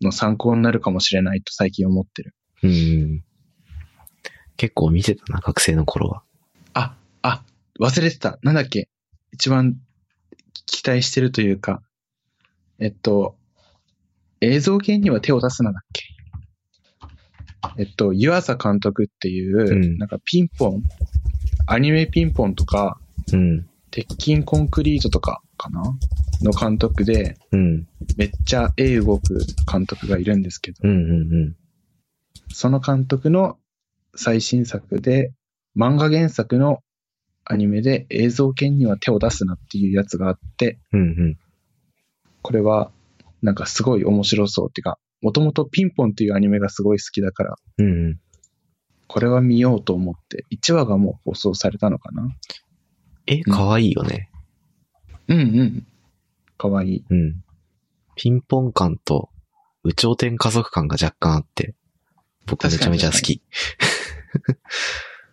[0.00, 2.34] の参考になるかもしれないと最近思ってる。
[2.64, 3.24] うんうん。
[4.56, 6.22] 結構見てたな、学生の頃は。
[6.74, 7.44] あ、あ、
[7.80, 8.40] 忘れてた。
[8.42, 8.88] なんだっけ？
[9.32, 9.76] 一番
[10.66, 11.80] 期待してるというか、
[12.80, 13.36] えっと、
[14.40, 16.02] 映像系には手を出すなだっけ？
[17.78, 20.82] えっと、湯浅監督っていう、うんなんかピンポン、
[21.66, 22.98] アニメピンポンとか、
[23.32, 23.68] うん。
[23.90, 25.82] 鉄筋コンクリートとかかな？
[26.42, 27.88] の監督で、うん。
[28.16, 29.38] めっちゃ絵動く
[29.70, 31.14] 監督がいるんですけど、うんうんう
[31.46, 31.56] ん。
[32.52, 33.56] その監督の
[34.14, 35.32] 最新作で、
[35.76, 36.80] 漫画原作の
[37.44, 41.38] アニメで映像系には手を出すなっていうやつがあって、うんうん。
[42.42, 42.90] これは
[43.40, 48.20] なんかすごい面白そうっていうか、もともとピンポンっていうアニメがすごい好きだから、うんうん。
[49.06, 52.28] これは見ようと思って、1話がもう放送されたのかな
[53.26, 54.30] え、かわいいよね。
[55.28, 55.86] うんうん。
[56.56, 57.04] かわいい。
[57.08, 57.42] うん。
[58.16, 59.30] ピンポン感と、
[59.84, 61.74] 宇頂天家族感が若干あって、
[62.46, 63.42] 僕めちゃめちゃ好き。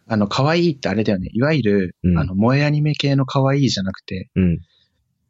[0.08, 1.30] あの、可愛いってあれだよね。
[1.34, 4.60] いわゆる、うんあの、萌えアニメ系の可愛いじゃなくて、うん。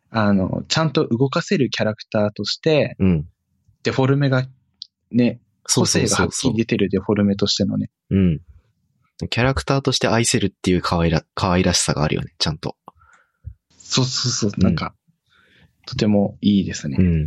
[0.09, 3.27] あの、ちゃんと動かせるキャラクターとして、うん。
[3.85, 4.47] デフォルメが、
[5.11, 6.55] ね、そうそ個性うそうそうがはっきり。
[6.55, 7.91] 出てるデフォルメとしてのね。
[8.09, 8.41] うん。
[9.29, 12.75] キャラクターとして愛せるっていう可愛ら、可愛らしさがあるよね、ちゃんと。
[13.77, 14.51] そうそうそう。
[14.57, 14.95] うんなんか、
[15.85, 16.97] とてもいいですね。
[16.99, 17.25] うん。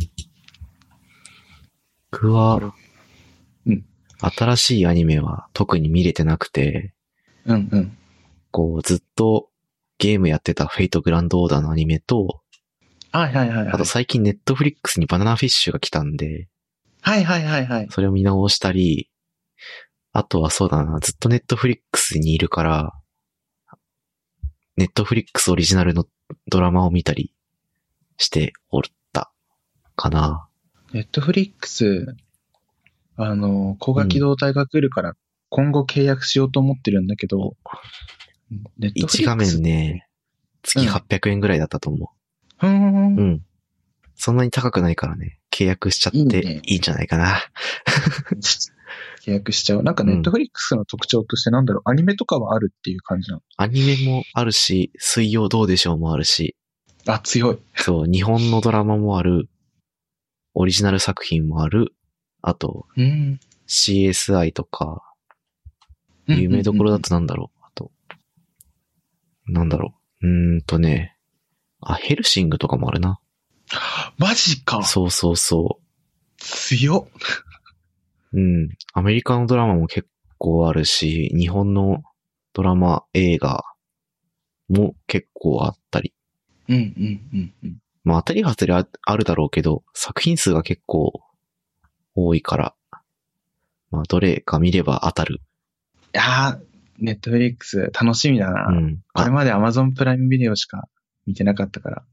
[2.11, 2.57] 僕は、
[3.65, 3.85] うん
[4.21, 6.93] 新しいアニメは特に見れてなくて、
[7.45, 7.97] うんうん。
[8.51, 9.49] こう、ずっと
[9.97, 12.41] ゲームやってたフェイトグランドオーダーのアニメと、
[13.11, 13.67] はいはいはいはい。
[13.69, 16.47] あと最近ネットフリックスにバナナフィッシュが来たんで、
[17.01, 17.87] はいはいはいはい。
[17.89, 19.09] それを見直したり、
[20.11, 22.93] あとはそうだな、ずっとネットフリックスにいるから、
[24.75, 26.05] ネットフリックスオリジナルの
[26.47, 27.33] ドラマを見たり
[28.17, 28.81] しておっ
[29.13, 29.31] た
[29.95, 30.47] かな。
[30.93, 32.15] ネットフリックス、
[33.15, 35.15] あの、攻殻機動隊が来るから、
[35.49, 37.55] 今後契約しようと思ってるんだけど、
[38.77, 40.07] ネットフ1画リックス面ね、
[40.63, 42.18] 月うん800円ぐらいだったと思ふーん
[42.61, 42.67] う。
[42.67, 43.45] うん。
[44.15, 47.39] そんなに高くないからね、契約しちゃっていいねいいんじゃないかな。
[49.23, 49.83] 契約しちゃう。
[49.83, 53.41] なんかネットフリックスの特徴としてなんだろう、アニメとかはあるっていう感じなの？
[53.57, 56.55] アニメもあるし、水曜どうでしょうもあるし、
[57.05, 57.59] あ、強い。
[57.75, 59.47] そう、日本のドラマもある、
[60.53, 61.93] オリジナル作品もある、
[62.41, 63.39] あと、うん。
[63.67, 65.03] CSI とか、
[66.27, 67.59] 有名どころだとなんだろう。
[67.63, 67.91] あと、
[69.47, 70.27] なんだろう。
[70.27, 71.15] うーんとね、
[71.81, 73.19] あ、ヘルシングとかもあるな。
[74.17, 75.79] マジかそうそうそ
[76.37, 77.11] 強っ
[78.33, 78.39] う。
[78.39, 78.69] うん。
[78.93, 82.03] アメリカのドラマも結構あるし、日本の
[82.53, 83.63] ドラマ、映画
[84.69, 86.13] も結構あったり。
[86.67, 87.77] うんうんうんうん。
[88.03, 91.21] まあ当たり外れああるだろうけど、作品数が結構
[92.15, 92.75] 多いから、
[93.91, 95.41] まあどれか見れば当たる。
[96.13, 96.59] いやー、
[96.99, 98.67] ネットフリックス楽しみだな。
[98.69, 99.01] うん。
[99.13, 100.87] あこれまで Amazon プライムビデオしか
[101.29, 102.03] 見てなかったから。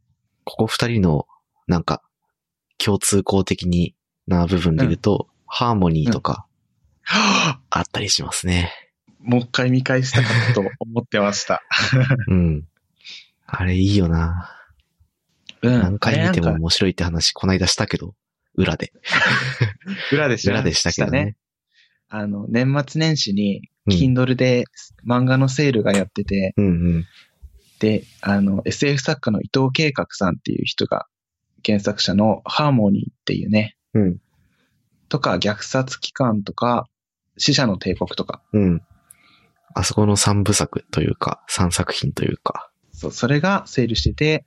[0.45, 1.27] ここ二人の、
[1.67, 2.03] なんか、
[2.77, 3.95] 共通項的に
[4.27, 6.47] な部分で言うと、ハーモニーとか
[7.01, 8.71] はぁあったりしますね。
[9.21, 11.63] もう一回見返したかったと思ってました。
[12.29, 12.65] うん。
[13.47, 14.55] あれいいよな。
[15.63, 15.81] うん。
[15.81, 18.15] 何回見ても面白いって話、こないだしたけど、
[18.55, 18.93] 裏で。
[20.13, 21.37] 裏でし裏でしたけどね。
[22.11, 24.65] あの、年末年始に、うん Kindle で
[25.07, 27.05] 漫画のセールがやってて、うんうん。
[27.79, 31.07] で、あの、SF 作家の伊藤計画さんっていう人が、
[31.65, 34.19] 原作者のハーモニーっていうね、うん。
[35.09, 36.87] とか、虐殺機関とか、
[37.39, 38.83] 死者の帝国とか、うん。
[39.75, 42.71] あそこの三部作というか、三作品というか。
[42.93, 44.47] そう、それがセールしてて、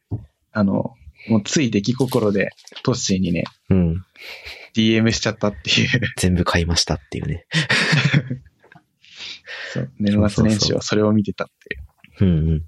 [0.52, 0.96] あの、
[1.28, 2.50] もうつい出来心で
[2.84, 4.06] トッシーにね、うん。
[4.76, 7.46] DM しちゃったっていう、全部買いましたっていうね。
[9.74, 11.48] そう年末年始はそれを見てたっ
[12.18, 12.32] ていう。
[12.32, 12.66] うんうん。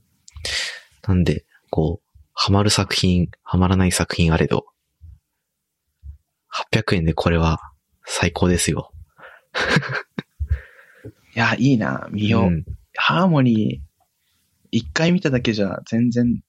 [1.08, 4.66] なんで、こう、ハマる作品、ハマらない作品あれど、
[6.74, 7.60] 800円でこれは
[8.06, 8.92] 最高ですよ。
[11.36, 12.52] いや、いいな、見よう。
[12.52, 12.66] ん。
[12.96, 13.92] ハーモニー、
[14.72, 16.42] 一回見ただけじゃ全然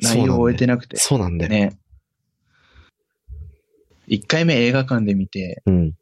[0.00, 0.96] 内容を終えてなくて。
[0.96, 1.50] そうなんだよ。
[1.50, 1.78] ね。
[4.06, 5.94] 一回目映画館で見て、うん。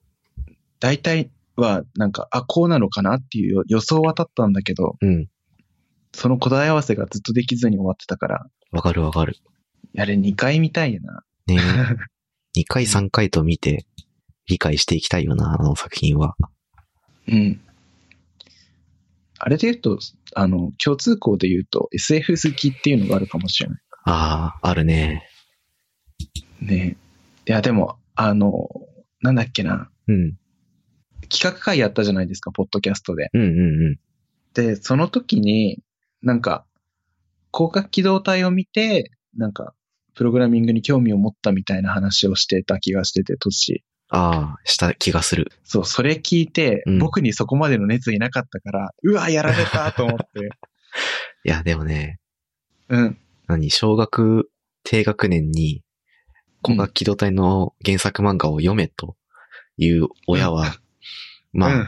[0.81, 5.29] 大体はなんか、あ、こうなのかなっていう予予想は立ったんだけど、うん。
[6.13, 9.37] その答え合わせがずっとできずに終わってたから、わかるわかる。
[9.99, 11.23] あれ二回見たいよな。
[11.47, 11.61] ね
[12.57, 13.87] 2 回3回と見て、
[14.47, 16.37] 理解していきたいよな、あの作品は。
[17.29, 17.61] うん。
[19.39, 19.99] あれで言うと、
[20.35, 23.81] あの、共通項で言うと SF 好きっていうのがあるかもしれない。
[24.05, 25.27] ああ、あるね。
[26.61, 26.97] ね
[27.47, 28.69] いや、でも、あの、
[29.23, 29.91] なんだっけな。
[30.09, 30.35] うん。
[31.31, 33.31] 企画会やったじゃないですか、ポッドキャストで。
[33.33, 33.99] うんうんうん。
[34.55, 35.83] で、その時に、
[36.23, 36.65] なんか、
[37.53, 39.75] 広角機動隊を見て、なんか、
[40.15, 43.91] プログラミングに興味を持ったみたいな話をしてた気がしてて、トッシー。
[44.17, 45.53] ああ、した気がする。
[45.65, 50.25] そう、それ聞いて、うん僕にそこまでの熱意なかったから、うわ、やられたと思って。
[51.45, 52.19] いや、でもね、
[52.89, 53.19] うん。
[53.47, 54.51] 何、小学
[54.85, 55.83] 低学年に、
[56.63, 59.17] 広角機動隊の原作漫画を読めと
[59.79, 60.77] いう親は、
[61.53, 61.87] まあ、うん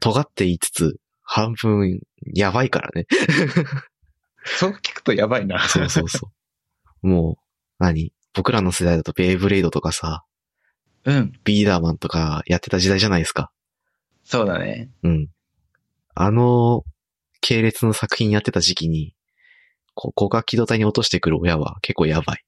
[0.00, 2.00] 尖って言いつつ、半分、
[2.34, 3.06] やばいからね。
[4.44, 5.58] そう聞くとやばいな。
[5.60, 6.30] そうそうそ
[7.02, 7.06] う。
[7.06, 7.36] もう、
[7.78, 8.12] 何？
[8.34, 10.24] 僕らの世代だとベイブレイドとかさ、
[11.04, 11.32] うん。
[11.44, 13.50] ビーダーマンとかやってた時代じゃないですか。
[14.24, 14.90] そうだね。
[15.02, 15.28] うん。
[16.14, 16.84] あの、
[17.40, 19.14] 系列の作品やってた時期に、
[19.94, 22.44] こう、広角機動隊に落としてくる親は結構やばい。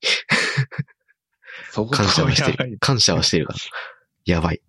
[1.71, 2.79] そこ感謝はしてる。
[2.81, 3.59] 感謝はしてるから。
[4.25, 4.63] やばい。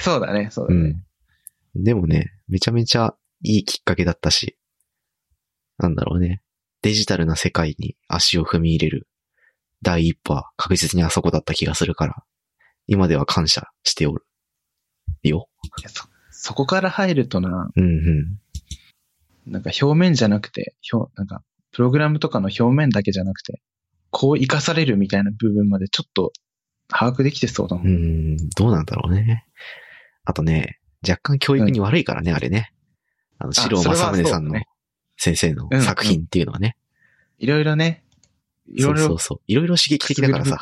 [0.00, 0.80] そうだね、そうだね。
[0.80, 1.05] うん。
[1.82, 4.58] でもね、めちゃめちゃいいきっかけだったし、
[5.78, 6.42] なんだろうね。
[6.82, 9.08] デジタルな世界に足を踏み入れる
[9.82, 12.22] 第一歩は確実にあそこだった気がするから、
[12.86, 14.24] 今では感謝しておる。
[15.22, 15.48] よ。
[15.86, 17.88] そ、そこから入るとな、うんう
[19.48, 19.52] ん。
[19.52, 23.60] なんか表面じゃなくて、表、なんか、プログラムとかの表面だけじゃなくて、
[24.10, 26.32] こう活かされるみたいな部分までちょっと
[26.88, 27.82] 把握できてそうだも。
[27.84, 29.44] うんん、どうなんだろうね。
[30.24, 32.72] あとね、若干教育に悪いからね、あれね。
[33.38, 34.54] あの、四郎正宗さんの
[35.16, 36.76] 先生のうん作品っていうのはね。
[37.38, 38.02] いろいろね、
[38.68, 39.40] いろいろそうそう。
[39.46, 40.58] いろいろ刺激的だからさ。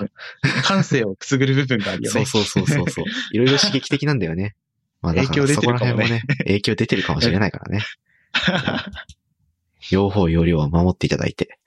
[0.65, 2.25] 感性をくすぐる部分があるよね。
[2.27, 3.05] そうそうそうそうそう。
[3.33, 4.55] いろいろ刺激的なんだよね。
[5.01, 7.85] まあだから影響出てるかもねそこら辺もね、影響出てるかもしれないからね。
[9.93, 11.59] 両方要領は守っていただいて。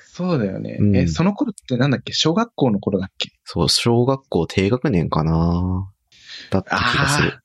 [0.00, 0.76] そうだよね。
[0.80, 2.12] うんえ、その頃ってなんだっけ？
[2.12, 3.30] 小学校の頃だっけ？
[3.44, 5.92] そう、小学校低学年かな
[6.50, 7.38] だった気がする。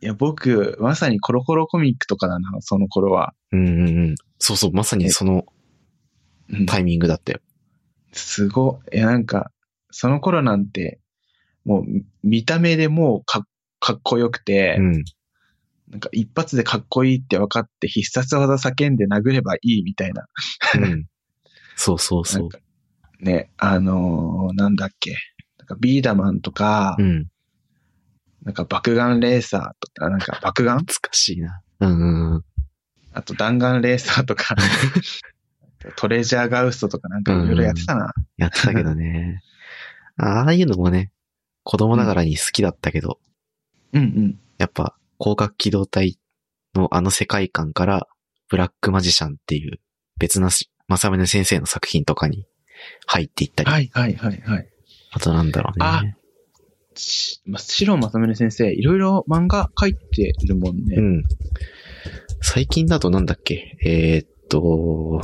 [0.00, 3.34] いや、僕、まさにコロコロコミックとかだな、その頃は。
[3.52, 4.14] うんうんうん。
[4.38, 5.44] そうそう、まさにその
[6.50, 7.40] うんタイミングだったよ。
[8.12, 8.96] すごい。
[8.96, 9.50] いや、なんか、
[9.90, 11.00] その頃なんて、
[11.64, 11.84] もう、
[12.22, 13.44] 見た目でもうか
[13.80, 15.04] かっこよくて、うん。
[15.90, 20.26] なんか一発でかっこいいって分かって必殺技叫んで殴ればいいみたいな。
[20.76, 21.06] うん。
[21.76, 22.48] そうそうそう
[23.20, 25.16] ね、あのーなんだっけ。
[25.58, 27.26] なんかビーダマンとか、うん。
[28.44, 30.78] なんか爆眼レーサーとか、なんか爆眼？
[30.78, 31.60] 懐かしいな。
[31.80, 32.44] うんうんうん。
[33.12, 34.54] あと弾丸レーサーとか、
[35.96, 38.12] トレジャーガウストとかなんかいろいろやってたな。
[38.36, 39.42] やってたけどね。
[40.16, 41.12] ああいうのもね、
[41.62, 43.20] 子供ながらに好きだったけど、
[43.92, 44.40] うんうん。
[44.58, 46.18] やっぱ広角機動隊
[46.74, 48.06] のあの世界観から、
[48.48, 49.78] ブラックマジシャンっていう
[50.18, 52.46] 別なし正宗先生の作品とかに
[53.06, 54.68] 入っていったり、はいはいはいはい。
[55.12, 56.16] あとなんだろうね。
[57.46, 60.96] ま、白正宗先生、いろいろ漫画書いてるもんね。
[60.96, 61.24] うん。
[62.40, 63.76] 最近だとなんだっけ？
[63.84, 65.20] えー、っと、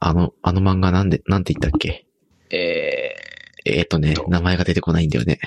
[0.00, 2.06] あの、あの漫画なんで、なんて言ったっけ？
[2.50, 3.14] え
[3.66, 5.38] えー、っとねど、名前が出てこないんだよね。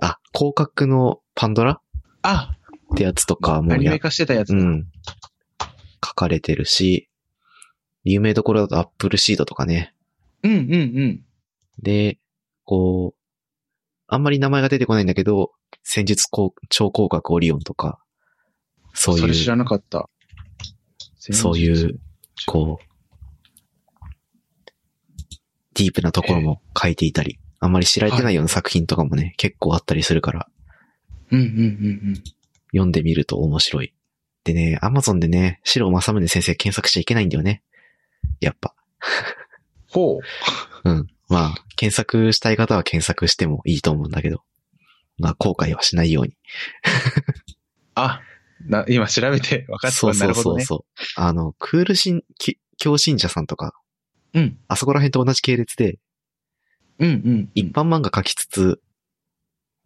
[0.00, 1.74] あ、広角のパンドラ？
[1.74, 2.50] ー、あ、
[2.92, 4.58] ってやつとかもやアニメ化してたやつだ。
[4.58, 4.86] うん。
[6.04, 7.08] 書かれてるし、
[8.04, 9.94] 有名どころだとアップルシードとかね。
[10.44, 10.64] うんうんう
[11.06, 11.24] ん。
[11.82, 12.18] で、
[12.64, 13.17] こう、
[14.08, 18.00] あんまり名前が出てこないんだけど、戦術こう超広角オリオンとか、
[18.94, 20.08] そういう、それ知らなかった。
[21.18, 22.00] そういう、
[22.46, 22.84] こう、
[25.74, 30.48] ディープなところも書いていたり、あんまり知られてないような作品とかもね、結構あったりするから、
[31.30, 31.60] うんうんうんう
[32.12, 32.14] ん。
[32.72, 33.94] 読んでみると面白い。
[34.44, 37.62] でね、アマゾンでね、白正宗先生検索しちゃいけないんだよね。
[38.40, 38.74] やっぱ。
[39.90, 40.20] ほ
[40.84, 40.90] う。
[40.90, 41.06] うん。
[41.28, 44.42] まあ、検索したい方は検索してもいいと思うんだけど、
[45.18, 46.36] まあ、後悔はしないように。
[47.94, 48.20] あ、
[48.66, 49.96] な、今調べて分かった。
[49.96, 50.34] そうそう。
[50.34, 51.02] そうそう。
[51.16, 53.72] あの、クール信、き教信者さんとか、
[54.34, 54.58] うん。
[54.68, 55.98] あそこら辺と同じ系列で、
[56.98, 57.50] うんうん。
[57.54, 58.80] 一般漫画書きつつ、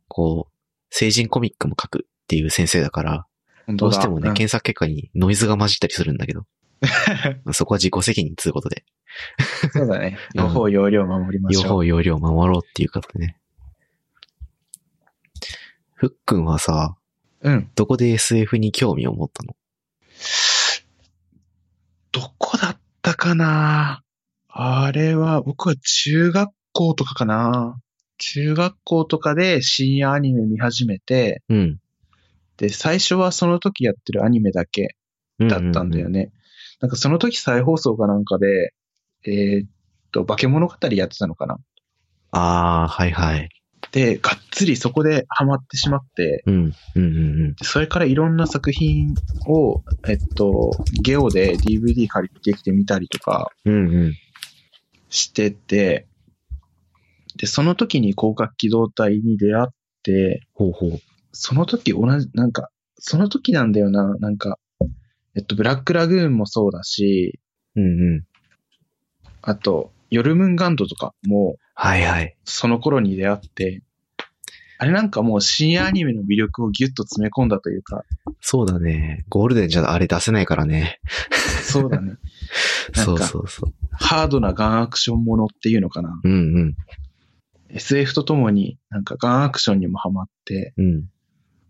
[0.09, 0.52] こう、
[0.90, 3.26] 成人コミックも書くっていう先生だから、
[3.68, 6.44] どうしてもね、うん検索結果にノイズが混じったりするんだけど、
[7.52, 8.84] そこは自己責任ということで、
[9.72, 10.18] そうだね。
[10.34, 11.72] うん両方容量守りま両しょう。
[11.72, 13.36] 方容量守ろうっていうことでね。
[15.94, 16.96] ふっくんはさ、
[17.42, 17.70] うん。
[17.74, 19.56] どこで SF に興味を持ったの？
[22.12, 24.02] どこだったかな？
[24.48, 27.80] あれは、僕は中学校とかかな
[28.18, 31.80] 中学校とかで深夜アニメ見始めて、うん。
[32.56, 34.96] で、最初はその時やってるアニメだけ
[35.40, 36.26] だったんだよね。
[36.26, 36.32] ね。
[36.82, 38.74] なんかその時再放送かなんかで、
[39.24, 39.68] えーっ
[40.10, 41.58] と、化け物語やってたのかな
[42.32, 43.48] ああ、はいはい。
[43.92, 46.54] で、がっつりそこでハマってしまって、うん。
[46.54, 47.10] うんうんう
[47.50, 47.54] ん。
[47.54, 49.14] でそれからいろんな作品
[49.46, 54.12] を、えっと、ゲオで DVD 借りてきてみたりとかうんうん。
[55.08, 56.08] してて、
[57.36, 59.68] で、その時に広角機動隊に出会っ
[60.02, 60.98] て、ほうほう。
[61.30, 64.58] その時同じ、なんか、その時なんだよな、なんか、
[65.34, 67.40] えっと、ブラックラグーンもそうだし、
[67.76, 68.24] うんうん。
[69.40, 72.36] あと、ヨルムンガンドとかも、はいはい。
[72.44, 73.82] その頃に出会って、
[74.78, 78.04] あれなんかもう深夜アニメの魅力をギュッと詰め込んだというか、
[78.40, 79.24] そうだね。
[79.28, 80.98] ゴールデンじゃあれ出せないからね。
[81.62, 82.16] そうだね。
[82.92, 83.72] そうかそうそう。
[83.92, 86.20] ハードなガンアクションものっていうのかな。
[86.24, 86.76] うんうん。
[87.68, 91.04] SF とともになんかガンアクションにもハマって、うん。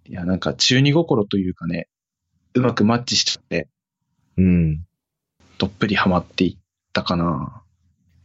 [0.07, 1.89] いやなんか中二心というかね、
[2.55, 3.69] うまくマッチしちゃって、
[4.37, 4.85] うん。
[5.59, 6.63] どっぷりハマっていっ
[6.93, 7.63] たかな。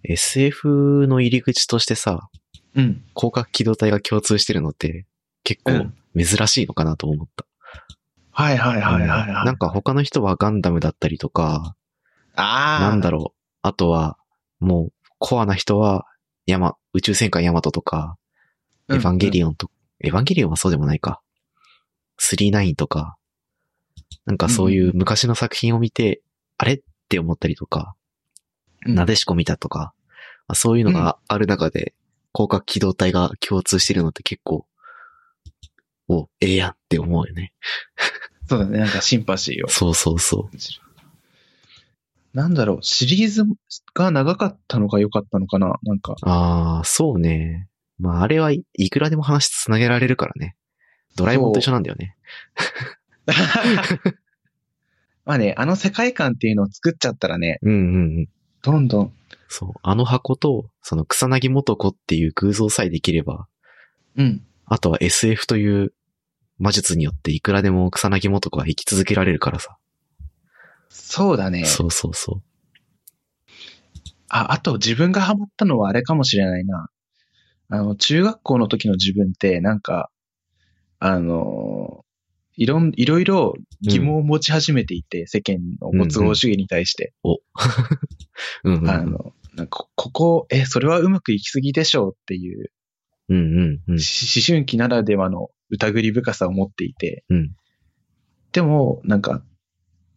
[0.04, 2.30] SF の入り口としてさ、
[2.76, 3.04] うん。
[3.16, 5.06] 広角機動隊が共通してるのって
[5.44, 7.46] 結構うん珍しいのかなと思った。
[8.32, 9.46] はいはいはいはい、うんはい。
[9.46, 11.76] なんか他の人はガンダムだったりとか、
[12.36, 12.90] ああ。
[12.90, 13.38] なんだろう。
[13.62, 14.18] あとは、
[14.60, 16.06] もう、コアな人は、
[16.46, 18.18] ヤマ、宇宙戦艦ヤマトとか、
[18.90, 21.22] エヴァンゲリオンと、エヴァンゲリオンはそうでもないか。
[22.22, 23.17] 39とか、
[24.28, 26.22] なんかそういう昔の作品を見て、
[26.58, 27.96] あれって思ったりとか、
[28.86, 29.94] うんなでしこ見たとか、
[30.48, 31.94] まあ、そういうのがある中で、
[32.34, 34.66] 広角機動隊が共通してるのって結構、
[36.08, 37.54] お、ええやんって思うよね。
[38.48, 38.80] そうだね。
[38.80, 39.68] なんかシンパシーを。
[39.68, 40.58] そうそうそう。
[42.34, 43.44] なんだろう、シリーズ
[43.94, 46.16] が長かったのが良かったのかななんか。
[46.22, 47.68] ああ、そうね。
[47.98, 50.56] まあ、あれはいいくらでも話つなげられるからね。
[51.15, 52.15] ドラえもんと一緒なんだよね。
[55.25, 58.30] まあね、あの世界観っていうのを作っちゃったらね、うんうんうん。
[58.62, 59.13] どんどん、
[59.50, 59.73] そう。
[59.84, 63.48] あの箱と、その草薙元子っていう偶像さえできれば、
[64.15, 64.46] うん。
[64.65, 65.94] あとは SF という
[66.60, 69.78] 魔術によっていくらでも草薙元子は生き続けられるからさ。
[70.90, 71.65] そうだね。
[71.65, 72.42] そうそうそ
[74.30, 76.90] あ、あと自分がハマったのはあれかもしれないな。
[77.69, 80.10] あの、中学校の時の自分って、なんか、
[81.00, 82.06] あの、
[82.58, 87.14] いろん、いろいろ疑問を持ち始めていて、世間のご都合主義に対して。
[87.24, 87.36] う。
[88.66, 88.90] うんうんうん。
[88.90, 92.72] あの、なんかこここ、え、それはうまくいきすぎでしょうっていう、
[93.30, 94.00] うんうんうん。
[94.00, 97.52] し思春期ならではの疑り深さを持っていて、うん
[98.54, 99.44] でも、なんか、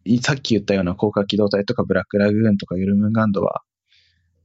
[0.03, 3.61] いさっき言ったような高架機動隊とかブラックラグーンとかユルムンガンドは、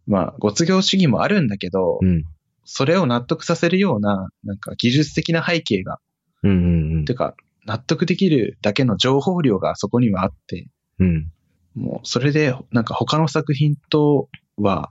[0.06, 2.24] まあ、ご都合主義もあるんだけど、うん。
[2.64, 5.98] それを納得させるような、なんか技術的な背景が、
[6.42, 7.36] うんうんうんてか、
[7.66, 11.30] 納得できるだけの情報量がそこにはあって、うん。
[11.74, 14.90] もう、それで、なんか他の作品とは、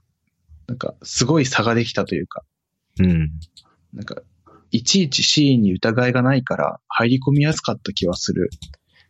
[0.67, 2.43] なんか、すごい差ができたというか、
[2.99, 3.31] うん。
[3.93, 4.21] なんか、
[4.71, 8.49] いちいちシーンに疑いがないから、入り込みやすかった気はする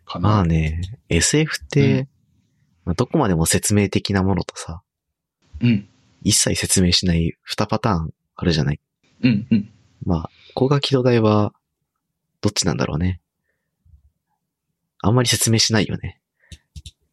[0.05, 0.29] かな。
[0.29, 2.07] まあね、SF って、うん
[2.85, 4.81] まあ、どこまでも説明的なものとさ、
[5.61, 5.87] うん。
[6.21, 8.79] 一切説明しない二パターンあるじゃない。
[9.23, 9.71] うん、うん。
[10.05, 11.53] まあ、高架機動隊は、
[12.41, 13.21] どっちなんだろうね。
[15.01, 16.21] あんまり説明しないよね。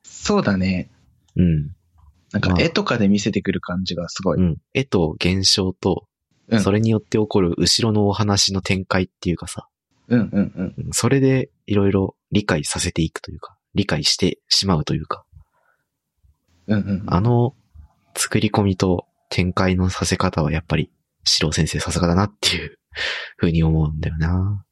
[0.03, 0.91] そうだね。
[1.37, 1.75] うん。
[2.33, 4.39] なんかま、あ絵とかで見せてくる感じがすごい。
[4.39, 4.57] うん。
[4.75, 6.07] 絵と現象と、
[6.49, 9.69] うんそれによって起こる後ろのお話の展開っていうかさ、
[10.09, 10.75] うん、うん、うん。
[10.77, 15.25] うんそれでいろいろ理解させていくというか、理解してしまうというか、
[16.67, 17.05] うん、うん。
[17.07, 17.55] あの
[18.17, 20.91] 作り込みと展開のさせ方はやっぱり、
[21.25, 22.79] 四郎先生さすがだなっていう
[23.37, 24.65] ふうに思うんだよな。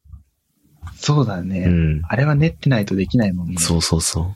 [1.01, 1.61] そうだね。
[1.61, 2.01] うん。
[2.07, 3.55] あれは練ってないとできないもんね。
[3.57, 4.35] そうそうそう。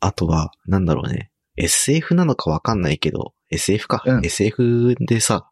[0.00, 1.30] あとは、なんだろうね。
[1.56, 4.02] SF なのかわかんないけど、SF か。
[4.04, 5.48] うん SF でさ、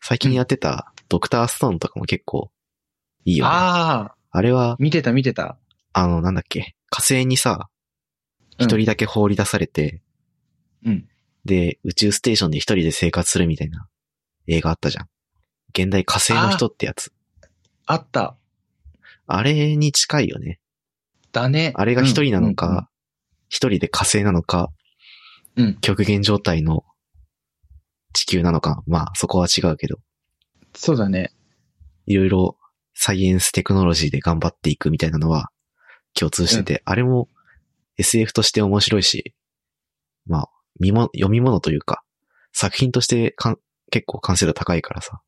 [0.00, 2.50] 最近やってたドクターストーンとかも結構
[3.24, 3.50] いいよね。
[3.52, 5.58] あああ、れは、見てた見てた。
[5.92, 6.76] あの、なんだっけ。
[6.90, 10.02] 火星にさ、うん一人だけ放り出されて、
[10.84, 11.08] うん。
[11.44, 13.86] で、宇宙ステーションで一人で生活するみたいな
[14.48, 15.06] 映画あったじゃん。
[15.70, 17.12] 現代火星の人ってやつ。
[17.86, 18.36] あった。
[19.26, 20.60] あれに近いよね。
[21.32, 21.72] だね。
[21.74, 22.88] あれが一人なのうんか、
[23.48, 24.70] 一、人で火星なのか、
[25.56, 26.84] うんうん極限状態の
[28.12, 29.98] 地球なのか、まあそこは違うけど、
[30.72, 31.32] そうだね。
[32.06, 32.56] いろいろ
[32.94, 35.50] サイエンステクノロジーで頑張っていくみたいなのは
[36.14, 37.28] 共通してて、あれも
[37.96, 39.34] SF として面白いし、
[40.26, 40.48] まあ、
[40.78, 42.02] 見も、読み物というか、
[42.52, 43.58] 作品としてかん
[43.90, 45.20] 結構完成度高いからさ、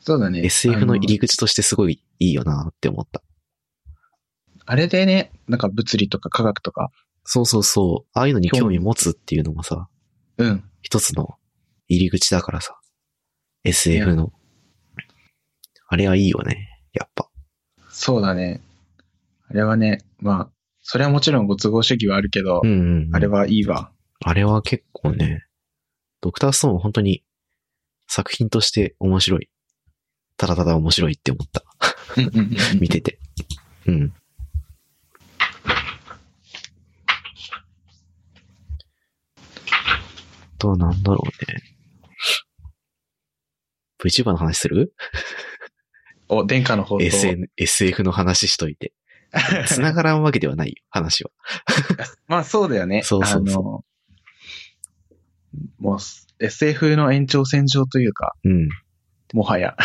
[0.00, 0.44] そうだね。
[0.44, 3.22] SF の入りあ口としてすごいいいよなって思った。
[4.66, 6.90] あれでね、なんか物理とか科学とか、
[7.24, 9.88] そうそうそう、ああいうのに興味持つっていうのもさ、
[10.38, 10.64] うん。
[10.82, 11.34] 一つの
[11.88, 12.78] 入り口だからさ。
[13.64, 14.32] SF の。
[15.86, 16.68] あれはいいよね。
[16.92, 17.28] やっぱ。
[17.90, 18.62] そうだね。
[19.48, 23.14] あれはね、まあ、それはもちろんご都合主義はあるけど、うんうん、うん。
[23.14, 23.26] あれ。
[23.26, 23.92] はいいわ。
[24.24, 25.44] あれは結構ね、
[26.20, 27.22] ドクターストーンは本当に
[28.06, 29.49] 作品として面白い。
[30.40, 31.62] ただただ面白いって思った。
[32.80, 33.18] 見てて。
[33.84, 34.14] うん。
[39.60, 41.60] あとはなんだろうね。
[44.02, 44.94] VTuber の話する？
[46.30, 47.04] お、殿下の放送。
[47.04, 48.94] ?SN、SF の話しといて。
[49.66, 51.30] 繋がらんわけではないよ、話は。
[52.28, 53.02] まあそうだよね。
[53.02, 55.98] そうそうそうもう
[56.42, 58.70] SF の延長線上というか、うん。
[59.34, 59.76] もはや。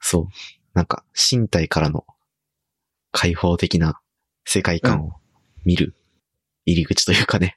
[0.00, 0.26] そう。
[0.74, 2.04] なんか、身体からの
[3.12, 4.00] 開放的な
[4.44, 5.12] 世界観を
[5.64, 5.94] 見る
[6.66, 7.56] 入り口というかね。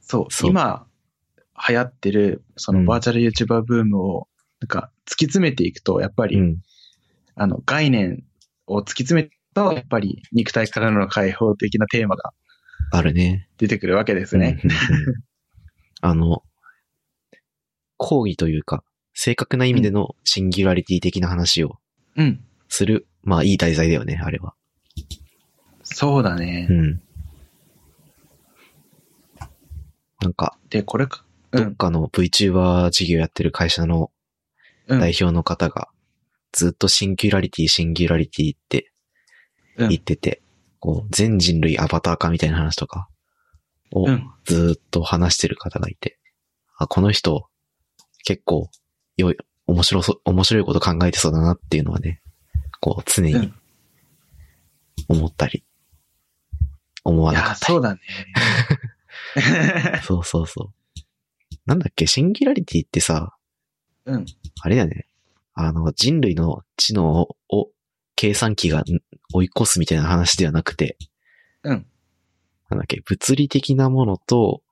[0.00, 0.86] そう、そう今
[1.68, 4.28] 流行ってる、そのうんバーチャル YouTuber ブームを、
[4.60, 6.58] なんか突き詰めていくと、やっぱり、うん。
[7.34, 8.24] あの、概念
[8.66, 12.32] を突き詰めると、やっぱり肉体からの開放的なテーマが
[12.92, 13.48] あるね。
[13.58, 14.60] 出てくるわけですね。
[14.64, 14.76] うんうん
[15.08, 15.26] うん
[16.02, 16.42] あの、
[17.96, 18.84] 講義というか、
[19.18, 21.78] 正確な意味でのシンギュラリティ的な話を
[22.16, 22.44] うん。
[22.68, 24.54] する、まあいい題材だよね、あれは。
[25.82, 26.72] そうだねう。
[26.74, 27.00] ん。
[30.20, 31.64] なんか、で、これか、うん。
[31.64, 34.10] どっかの VTuber 事業やってる会社の
[34.86, 35.00] うん。
[35.00, 35.88] 代表の方が、
[36.52, 38.92] ずっとシンギュラリティ、シンギュラリティって
[39.76, 40.42] うん言ってて、
[40.78, 43.08] こう、全人類アバター化みたいな話とか
[43.92, 44.30] をうん。
[44.44, 46.18] ずっと話してる方がいて、
[46.76, 47.48] あ、この人、
[48.24, 48.68] 結構、
[49.16, 49.36] 良い、
[49.66, 52.20] 面白そう、面白いこと考えてそうだなっていうのはね、
[52.80, 53.54] こう、常にうん
[55.08, 55.64] 思ったり、
[57.04, 57.74] 思わなかったり。
[57.74, 58.00] そうだね。
[60.02, 61.00] そうそうそう。
[61.66, 63.36] なんだっけ、シンギュラリティってさ、
[64.04, 64.26] うん。
[64.60, 65.06] あれだよね。
[65.54, 67.70] あの、人類の知能をを
[68.14, 68.84] 計算機がん
[69.32, 70.96] 追い越すみたいな話ではなくて、
[71.62, 71.86] うん。
[72.70, 74.62] なんだっけ、物理的なものと、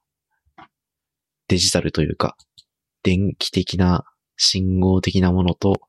[1.48, 2.36] デジタルというか、
[3.02, 4.04] 電気的な、
[4.36, 5.80] 信号的なものと、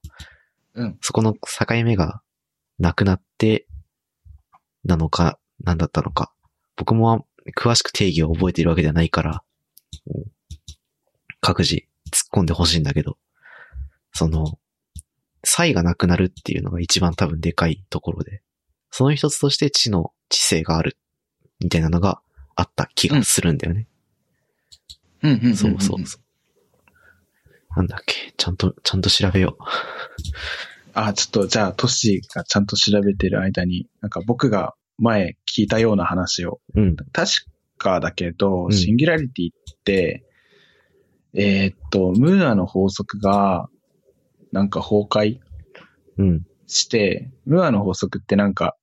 [0.73, 0.97] うん。
[1.01, 1.39] そこの境
[1.83, 2.21] 目が
[2.79, 3.67] なくなって、
[4.83, 6.33] なのか、なんだったのか。
[6.75, 7.25] 僕も
[7.57, 9.43] 詳しく定義を覚えているわけではないから、
[10.07, 10.35] うん
[11.45, 11.85] 各自突っ
[12.33, 13.19] 込んでほしいんだけど、
[14.13, 14.57] その、
[15.43, 18.41] 差異がなくなるっていうのが一番多分でかいところで、
[18.89, 20.97] その一つとして知の知性がある、
[21.59, 22.19] みたいなのが
[22.55, 23.87] あった気がするんだよね。
[25.21, 25.55] うんうんうんうん。
[25.55, 26.21] そうそうそう。
[27.75, 29.57] なんだっけ、ちゃんと、ちゃんと調べよ
[30.93, 36.81] あ、ちょっと、じゃあ、トッシーがちゃんと調べてる間に、なんか僕が前聞いたような話を、う。
[36.81, 36.95] うん。
[36.95, 37.31] 確
[37.77, 40.23] かだけど、うんシンギュラリティって、
[41.33, 43.67] えーっと、ムーアの法則が、
[44.53, 45.39] なんか崩壊
[46.17, 46.47] うん。
[46.67, 48.77] して、ムーアの法則ってなんか、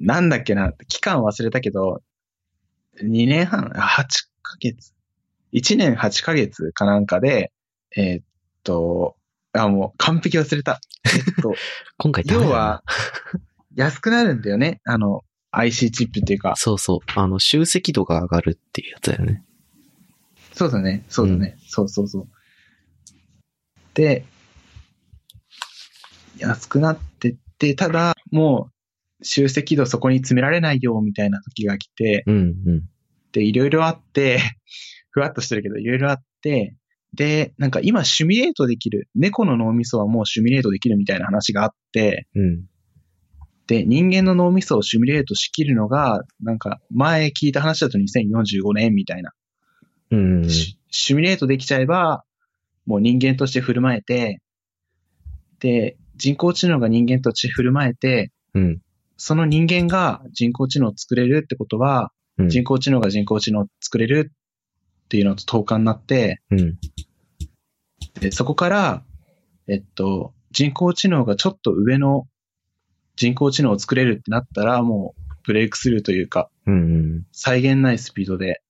[0.00, 2.02] なんだっけな、期間忘れたけど、
[3.00, 4.04] 2年半、あ8
[4.42, 4.92] ヶ月
[5.52, 7.52] ?1 年8ヶ月かなんかで、
[7.98, 8.24] えーっ
[8.62, 9.16] と、
[9.52, 10.80] あ、もう完璧忘れた。
[11.04, 11.54] えっと、
[11.98, 12.84] 今回要は、
[13.74, 14.80] 安くなるんだよね。
[14.84, 16.54] あの、IC チップっていうか。
[16.56, 16.98] そうそう。
[17.16, 19.44] あの、集積度が上がるっていうやつだよね。
[20.52, 21.04] そうだね。
[21.08, 21.56] そうだね。
[21.66, 22.28] そうそうそう。
[23.94, 24.24] で、
[26.36, 28.70] 安くなってって、ただ、も
[29.20, 32.82] う、集積度そこに詰められないよ、みたいな時が来て、うん、うん。
[33.32, 34.38] で、いろいろあって、
[35.10, 36.76] ふわっとしてるけど、いろいろあって、
[37.14, 42.64] で、なんか今シミュレートできる、猫の脳みそはもうシミュレートできるみたいな話があって、うん。
[43.66, 49.32] で、人間の脳みそをシミュレートしきるのが、なんか前聞いた話だと2045年みたいな。
[50.10, 50.48] うん。
[50.48, 52.24] シシミュレートできちゃえば、
[52.86, 54.40] もう人間として振る舞えて、
[55.60, 58.80] で、人工知能が人間として振る舞えて、うん。
[59.16, 62.48] その人間が人工知能を作れるってことは、うん。
[62.48, 64.32] 人工知能が人工知能を作れる
[65.08, 66.78] っていうのと等価になって、うん。
[68.20, 69.04] でそこから、
[69.66, 72.26] えっと、人工知能がちょっと上の
[73.16, 77.26] 人工知能を作れるってなったら、もうブレイクスルーというか、うん。
[77.32, 78.62] 際限ないスピードで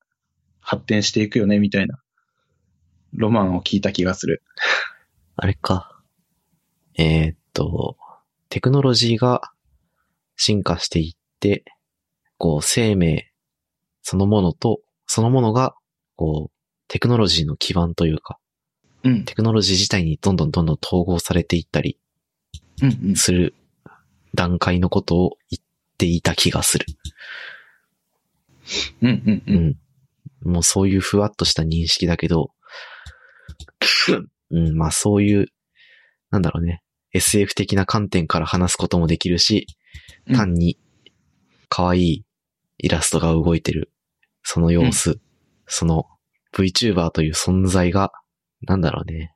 [0.60, 1.98] 発展していくよね、みたいな、
[3.14, 4.42] ロマンを聞いた気がする。
[5.36, 6.00] あれか。
[6.96, 7.96] えーっと、
[8.48, 9.52] テクノロジーが
[10.36, 11.64] 進化していって、
[12.36, 13.32] こう、生命
[14.10, 15.74] そのものと、そのものが、
[16.18, 16.52] こう、
[16.88, 18.38] テクノロジーの基盤というか、
[19.04, 19.24] うん。
[19.24, 21.98] テクノロジー自体にどんどんどんどん統合されていったり。
[23.16, 23.54] する
[24.34, 25.66] 段階のことを言っ
[25.96, 26.86] ていた気がする。
[29.02, 29.52] うんうんう。
[30.44, 30.52] うんん。
[30.52, 32.52] もうそういうふわっとした認識だけど、
[34.50, 35.46] うん、まあそういう、
[36.30, 39.66] なんだろうね、SF 的な観点から話すこともできるし、
[40.26, 40.78] うん単に
[41.70, 42.24] 可愛い
[42.76, 43.90] イラストが動いてる、
[44.42, 45.20] その様子、
[45.68, 46.06] その
[46.52, 48.12] VTuber という存在が、
[48.62, 49.34] なんだろうね、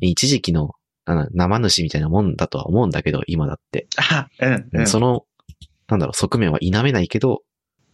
[0.00, 0.72] 一時期の
[1.04, 3.86] あ生主みたいなもんだとは思うんだけど、今だって。
[3.96, 4.86] あ、うんうん。
[4.86, 5.24] その、
[5.88, 7.42] なんだろう、側面は否めないけど、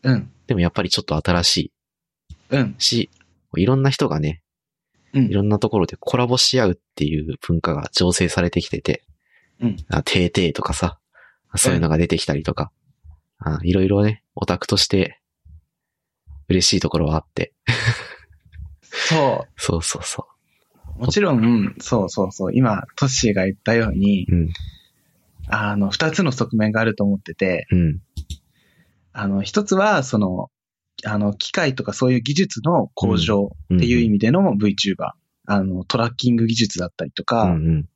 [0.03, 0.31] うん。
[0.47, 1.73] でもやっぱりちょっと新し
[2.51, 2.83] うんい。
[2.83, 3.11] し、
[3.57, 4.43] いろんな人がね、
[5.13, 9.05] うんいろんなところでコラボし合うっていう文化が醸成されてきてて、
[9.61, 10.99] うんあ、てーてーとかさ、
[11.55, 12.73] そういうのが出てきたりとか、
[13.39, 15.21] あいろいろね、オタクとして
[16.49, 17.53] 嬉しいところはあって、
[18.91, 20.27] そそうそうそ
[20.97, 21.01] う。
[21.01, 22.55] もちろん、そうそうそう。
[22.55, 24.35] 今、トッシーが言ったように、う。
[24.35, 24.49] うん、
[25.49, 28.01] あの、二つの側面があると思ってて、うん、
[29.13, 30.51] あの、一つは、その、
[31.05, 35.11] あの、機械とかそういう技術の向上っていう意味での VTuber。
[35.47, 37.89] あの、トラッキング技術だったりとか、うん、うん、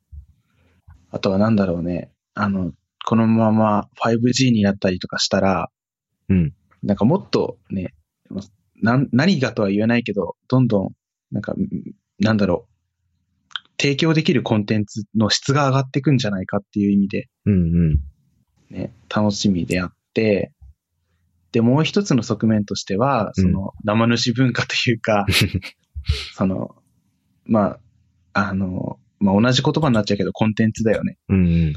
[1.10, 2.72] あとはなんだろうね、あの、
[3.06, 5.70] このまま 5G になったりとかしたら、
[6.28, 7.94] うん、なんかもっとね、
[8.82, 10.90] 何がとは言えないけど、どんどん、
[11.32, 11.56] なんか、ん
[12.18, 12.78] なんだろう、
[13.80, 17.56] 提供できるコンテンツの質が上がっていくんじゃないかっていう意味で、うん、う
[17.94, 17.98] ん、
[18.70, 20.52] ね、楽しみであって、
[21.52, 25.26] で、もう一つの側面としては、その、生主文化というか、
[26.34, 26.76] その、
[27.46, 27.78] ま
[28.32, 31.16] あ、あの、まあ、同じ言葉になっちゃうけど、コンテンツだよね。
[31.28, 31.74] うん、うん。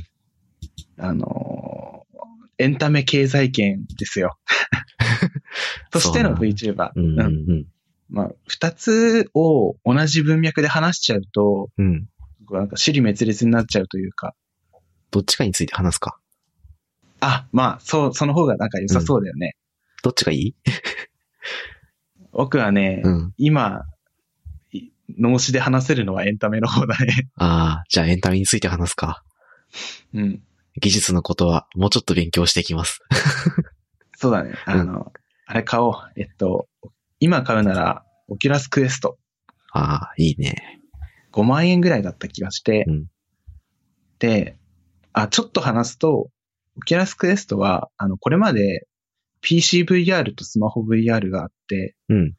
[0.97, 2.06] あの、
[2.58, 4.38] エンタメ経済圏ですよ。
[5.91, 6.91] としての VTuber。
[6.95, 7.65] うん、うん、うん。
[8.09, 12.07] まあ、二つを同じ文脈で話しちゃうと、うん。
[12.45, 14.33] こうなんか、支離滅裂になっちゃうというか、
[15.11, 16.17] どっちかについて話すか。
[17.19, 19.55] あ、まあ、そう、その方がなんか良さそうだよね。
[20.03, 20.55] どっちがいい？
[22.33, 23.33] 僕はね、うん。
[23.37, 23.83] 今、
[24.72, 27.29] い、脳死で話せるのはエンタメの方だね。
[27.35, 29.23] ああ、じゃあエンタメについて話すか。
[30.13, 30.41] うん。
[30.79, 32.99] 技術のことはもうちょっと勉強していきます。
[34.17, 34.53] そうだね。
[34.65, 35.11] あの、
[35.52, 35.93] あれ買おう。
[36.16, 36.70] えっと、
[37.20, 39.18] 今買うなら、オキュラスクエスト。
[39.74, 40.80] ああ、いいね。
[41.34, 43.06] 5万円ぐらいだった気がして、うん
[44.20, 44.56] で、
[45.12, 46.30] あ、ちょっと話すと、
[46.78, 48.88] オキュラスクエストは、あの、これまで
[49.41, 52.34] PCVR とスマホ VR があって、うん。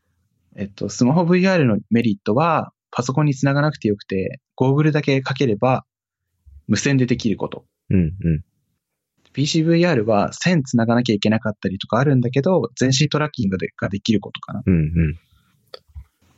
[0.57, 5.85] えっと、スマホ VR のメリットは、パソコンにつながなくてよくて、ゴーグルだけかければ、
[6.67, 7.67] 無線でできること。
[7.91, 8.45] うん、うん。
[9.35, 14.63] PCVR は線繋がなきゃいけなかったりとかあるんだけど、全身トラッキングができることかな。
[14.67, 15.19] うんうん。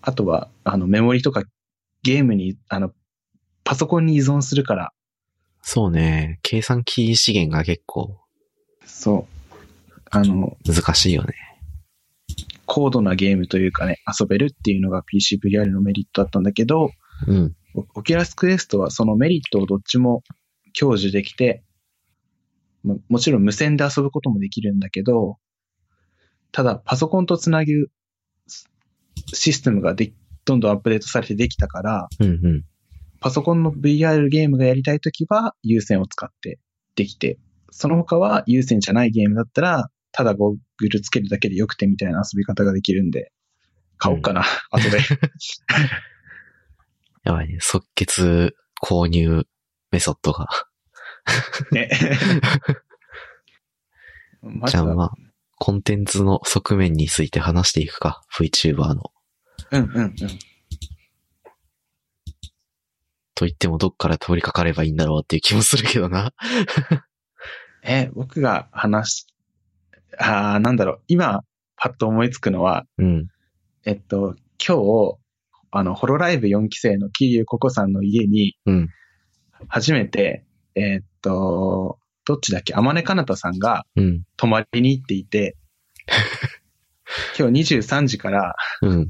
[0.00, 1.42] あとは、あの、メモリとか
[2.02, 2.92] ゲームに、あの、
[3.64, 4.92] パソコンに依存するから、
[5.66, 6.38] そうね。
[6.42, 8.18] 計算機資源が結構
[8.84, 9.54] そう。
[10.10, 11.34] あの、難しいよね。
[12.66, 16.90] 高度なゲームというかね、遊べるっていうのが PCVR のメリットだったんだけど、
[17.26, 17.56] うん。
[17.74, 20.22] オオキュラスクエストはそのメリットをどっちも
[20.78, 21.63] 享受できて、
[22.84, 25.38] ももちろん無線で遊ぶこともできるんだけど、
[26.52, 27.88] ただパソコンとつなぐ
[29.32, 30.12] システムがで
[30.44, 32.64] どんどんアップデートされてできたから、うんうん。
[33.20, 36.58] パソコンの VR ゲームがやりたいときは有線を使って
[36.94, 37.38] できて、
[37.70, 43.32] その他は有線じゃないゲームだったら、ただゴーグルつけるだけでよくてみたいな遊び方ができるんで、
[43.96, 44.98] 買おうかな、後で。
[47.24, 47.56] やばいね。
[47.60, 49.44] 即決購入
[49.90, 50.46] メソッドが。
[51.72, 51.88] ね。
[54.66, 55.12] じゃあまあ、
[55.58, 58.22] コンテンツの側面について話していくか。
[58.38, 59.12] VTuber の。
[59.70, 60.14] うんうんうん。
[63.34, 66.32] と言ってもどっから通りかかればいいんだろうっていう気もするけどな。
[67.82, 69.26] え、僕が話し、
[70.18, 71.42] あーなんだろう、今、
[71.76, 73.26] パッと思いつくのは、うん。
[73.84, 75.18] えっと、今日、
[75.70, 78.88] あの、ホロライブ4期生の桐生ココさんの家に、うん。
[79.68, 80.44] 初めて、
[80.74, 82.74] えっと、どっちだっけ？
[82.74, 84.22] 天音かなたさんがうん。
[84.36, 85.56] 泊まりに行っていて、
[87.38, 89.08] 今日23時からうん。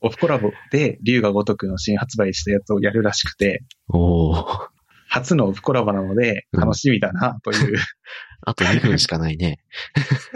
[0.00, 4.68] オフコラボで龍が如くの新発売したやつをやるらしくて、おー。
[5.08, 7.78] 初のオフコラボなのでうん楽しみだなという。
[8.42, 9.58] あと2分しかないね。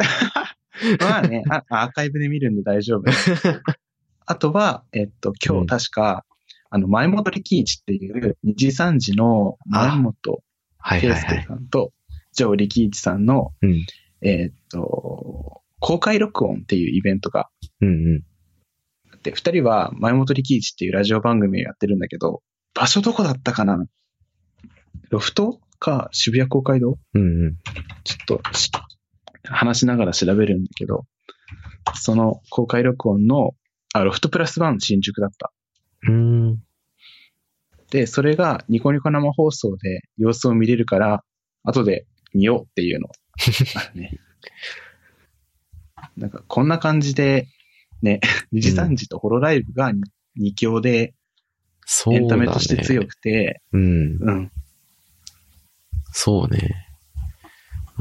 [1.01, 3.05] まあねあ、アーカイブで見るんで大丈夫。
[4.27, 6.25] あとは、えっと、今うん日確か、
[6.75, 10.15] あの、前本力一っていう二次三次の前本
[10.83, 11.01] 圭。
[11.01, 11.93] 介さんと、
[12.33, 13.85] ジョー力一さんの、うん。
[14.23, 17.51] えっと、公開録音っていうイベントが
[17.83, 18.23] うんうん。
[19.13, 22.43] あって、二人は前本力一っていうラジオ番組をやってるんだけど、
[22.73, 23.85] 場所どこだったかな？
[25.11, 26.97] ロフトか渋谷公会堂？
[27.13, 27.57] うんうん。
[28.05, 28.71] ちょっとし
[29.45, 31.05] 話しながら調べるんだけど、
[31.97, 33.51] その公開録音の、
[33.93, 35.53] あ、ロフトプラスワン新宿だった。
[36.09, 36.63] うーん。
[37.91, 41.25] で、それがニコニコ生放送で様子を見れるから、
[41.63, 43.09] 後で見ようっていうの。
[43.95, 44.19] ね。
[46.17, 47.49] なんか、こんな感じで、
[48.03, 49.93] ね、二次三次とホロライブが
[50.37, 51.15] 二強で。
[52.11, 54.19] エンタメとして強くて、うん。
[54.21, 54.53] うん。
[56.13, 56.87] そうね。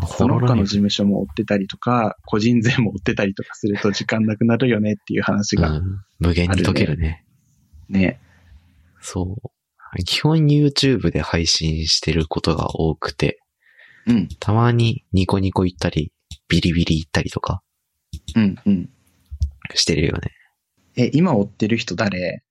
[0.08, 7.26] その他の事務所も追ってたりとか、個人税も追ってたりとかすると時間なくなるよねっていう話がうん、無限に解けるね。
[7.92, 8.20] ね。
[9.02, 10.04] そう。
[10.06, 13.42] 基本 YouTube で配信してることが多くて、
[14.08, 16.12] うん、たまにニコニコ行ったり、
[16.48, 17.62] ビリビリ行ったりとか
[18.36, 18.90] うん、うん。
[19.76, 20.32] してるよね。
[20.96, 22.44] え、今追ってる人誰？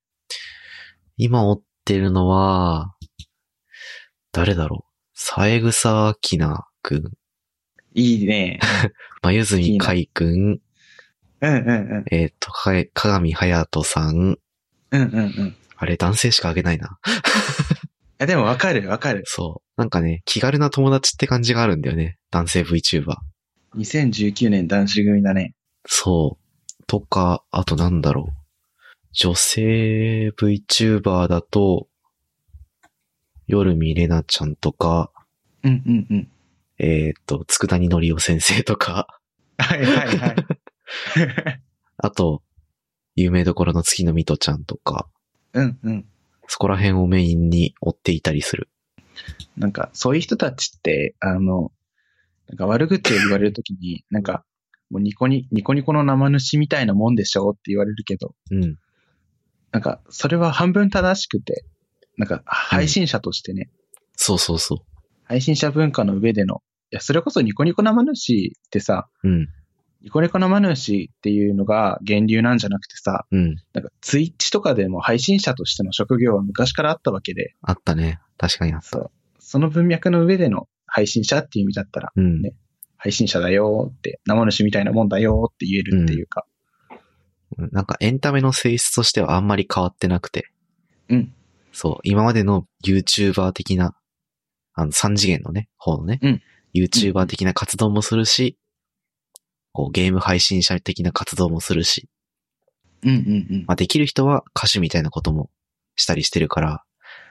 [1.17, 2.95] 今追ってるのは、
[4.31, 4.91] 誰だろう？
[5.13, 6.15] 三枝明菜
[6.81, 7.11] くん、
[7.93, 8.59] いいね。
[9.21, 10.61] まゆずみかいくん、うん、
[11.41, 11.49] うん、う
[11.99, 12.05] ん。
[12.11, 14.37] えっ、と、かえ、かがみはやとさん、
[14.91, 15.55] うん、うん、うん。
[15.77, 16.99] あれ男性しかあげないな。
[18.19, 19.23] え、でもわかる、わかる。
[19.25, 19.81] そう。
[19.81, 22.19] なんかね、気軽な友達って感じがあるんだよね。
[22.29, 23.15] 男性 VTuber。
[23.77, 25.55] 2019年男子組だね。
[25.87, 26.83] そう。
[26.85, 28.33] とか、あとなんだろう。
[29.13, 31.87] 女性 VTuber だと、
[33.47, 35.11] 夜見れなちゃんとか、
[35.63, 36.27] うん、うん、うん。
[36.77, 39.07] えっ、と、つくだにのりお先生とか、
[39.57, 40.35] はい、はい、はい。
[41.97, 42.43] あと、
[43.21, 45.07] 有名どころの月のみとちゃんとか、
[45.53, 46.05] うん、うん。
[46.47, 48.69] そこら辺をメインに追っていたりする。
[49.57, 51.71] なんか、そういう人たちって、あの、
[52.47, 54.43] なんか悪口を言われるときに、 なんか、
[54.89, 58.77] もうニコニ、ニコニコの生主みたいなもんでしょって言われるけど、うん。
[59.71, 61.63] なんか、それは半分正しくて、
[62.17, 63.69] なんか、配信者としてね、
[64.17, 64.85] そうそうそ
[65.23, 66.61] 配信者文化の上での、
[66.91, 69.29] いや、それこそニコニコ生主ってさ、う。
[69.29, 69.47] うん。
[70.03, 73.55] ニコニコ生主っていうのが源流なんじゃなくてさ、うん。
[73.73, 78.19] なんかツイッチとかでも配信者としての職業は昔からあったわけで、あったね。
[78.37, 78.87] 確かにあった。
[78.87, 79.11] そう。
[79.39, 82.41] その文脈の上での配信者っていう意味だったら、うん。
[82.41, 82.53] ね
[82.97, 86.45] 配信者だよって、生主みたいなもんだよって言えるっていうか、
[87.57, 90.51] なんかエンタメの性質としてはあんまり変わってなくて。
[91.09, 91.33] うん。
[91.71, 91.97] そう。
[92.03, 93.95] 今までの YouTuber 的な、
[94.73, 96.41] あの、三次元のね、方のね、うん
[96.73, 98.57] YouTuber 的な活動もするし、
[99.73, 102.09] こう、ゲーム配信者的な活動もするし、
[103.03, 103.19] うんうんう
[103.59, 103.65] ん。
[103.67, 105.49] まあ、できる人は歌手みたいなことも
[105.95, 106.83] したりしてるから、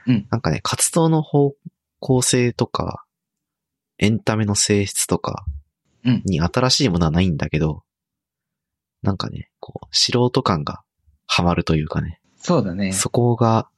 [0.07, 0.27] うん。
[0.31, 1.55] なんかね、活動の方
[2.01, 3.05] 向性とか、
[3.99, 5.45] エンタメの性質とか
[6.05, 6.23] うん。
[6.25, 7.83] に新しいものはないんだけど、
[9.03, 10.83] なんかね、こう、素人感が
[11.27, 12.93] ハマるというかね、そうだね。
[12.93, 13.69] そこが、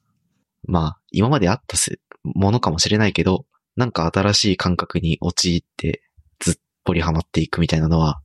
[0.65, 3.45] まあ、今まであったせものかもしれないけど、
[3.77, 6.03] なんか新しい感覚に陥って、
[6.39, 6.55] ずっ
[6.85, 8.22] ぽりハマっていくみたいなのは、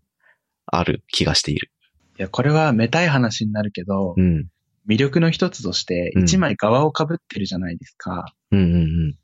[0.68, 1.72] ある気がしている。
[2.20, 4.48] いや、これはめたい話になるけど、うん。
[4.88, 8.26] 魅力の一つとして、うん一枚側を被ってるじゃないですか。
[8.52, 8.78] うんうんう
[9.10, 9.18] ん。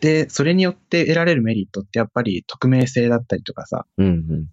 [0.00, 4.46] で、それによって得られるメリットってやっぱり匿名性だったりとかさ、うんうん。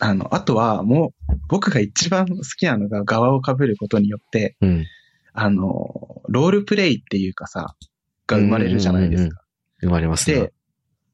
[0.00, 4.86] あの、あとはもう、僕が一番好きなのが側を被ることによって、うん。
[5.32, 7.76] あの、ロールプレイっていうかさ、
[8.26, 9.40] が生まれるじゃないですか。
[9.80, 10.52] 生まれますねで。、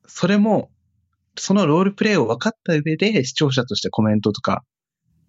[0.06, 0.70] それも、
[1.36, 4.64] そのロールプレイを分かった上で視聴者としてコメントとか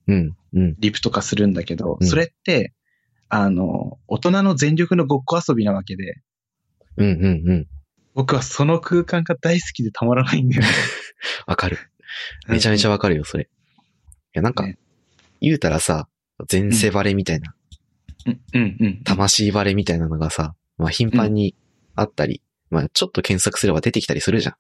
[0.08, 0.36] うん。
[0.54, 0.76] うん。
[0.80, 2.74] リプとかするんだけど、うんそれって、
[3.30, 6.16] あの、大人の全力のごっこ遊びなわけで、
[6.98, 7.68] うんうんうん。
[8.14, 10.68] 僕はその空間が大好きでたまらないんだよね。
[11.48, 11.78] わかる。
[12.48, 12.92] めちゃめちゃゃ。
[12.92, 13.46] わかるよ、それ。
[13.46, 13.48] い
[14.34, 14.78] や、なんかね、
[15.42, 16.08] 言うたらさ、
[16.52, 17.56] 前世バレみたいな、
[18.26, 19.04] うん、うん、うん。
[19.04, 21.56] 魂バレみたいなのがさ、まあ頻繁に
[21.96, 24.56] あったり、まあちょっと検索すれば出てきたりするじゃん。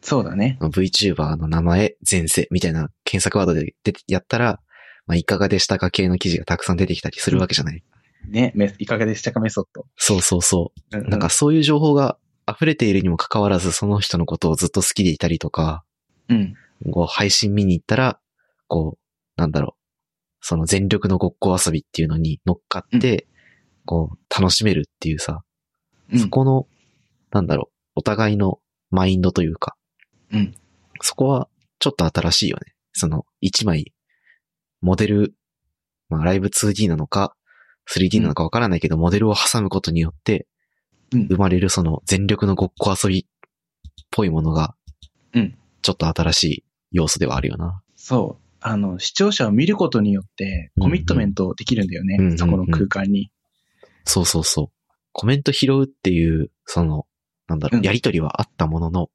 [0.00, 0.58] そうだね。
[0.60, 4.60] VTuber の名前、前世みたいな検索ワードで出てやったら、
[5.06, 7.82] まあいかがでしたか系の記事がたくさん出てきたりするわけじゃない。
[8.28, 9.86] ね、めいかがでしたかメソッド。
[9.96, 10.96] そうそうそう。
[10.96, 12.18] うんうんなんかそういう情報が
[12.48, 15.84] 溢れているにもかかわらず、その人のことをずっと好きでいたりとか、
[16.28, 16.54] うん。
[16.92, 18.20] こう配信見に行ったら、
[18.68, 19.78] こう、なんだろう、
[20.40, 23.26] その全力のごっこ遊びっていうのに乗っかって、
[23.84, 25.42] こう、楽しめるっていうさ、
[26.12, 26.66] うんそこの、
[27.32, 29.76] なんだろう、お互いのマインドというか、
[30.32, 30.54] うん
[31.00, 31.48] そこは
[31.78, 32.74] ちょっと新しいよね。
[32.92, 33.92] その、一枚、
[34.80, 35.34] モデル、
[36.08, 37.36] まあ、ライブ 2D なのか、
[37.94, 40.46] 3D なのかわからないけど、モデルを挟むことによって、
[41.12, 43.24] うん生まれるその全力のごっこ遊びっ
[44.10, 44.74] ぽいものが、
[45.32, 47.80] うんちょっと新しい要素ではあるよな。
[47.96, 48.44] そう。
[48.60, 52.16] あの、視聴者を見ることによって、コミットメントできるんだよね。
[52.18, 53.30] うんうんそこの空間に。
[54.04, 54.92] そうそうそう。
[55.12, 57.06] コメント拾うっていう、その、
[57.46, 59.08] なんだろう、うんやりとりはあったものの、うん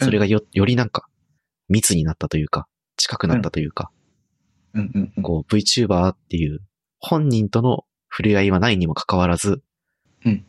[0.00, 1.08] それがよ、よりなんか、
[1.68, 3.90] 密になったというか、近くなったというか、
[4.74, 5.22] うんうんうん。
[5.22, 6.60] こう、VTuber っていう、
[6.98, 9.62] 本人との触れ合いはないにもかかわらず、
[10.24, 10.44] うん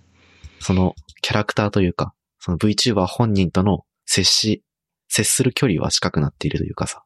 [0.62, 4.64] そのキャラクターというか、その VTuber 本人との接し、
[5.08, 7.04] 接する距離は近くなっているというかさ、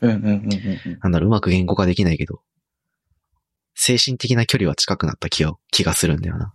[0.00, 0.98] うんうんうんうんうん。
[1.02, 2.42] なんだろう、うまく言語化できないけど、
[3.74, 6.54] 精神的な距離は近くなった気を、気がするんだよな。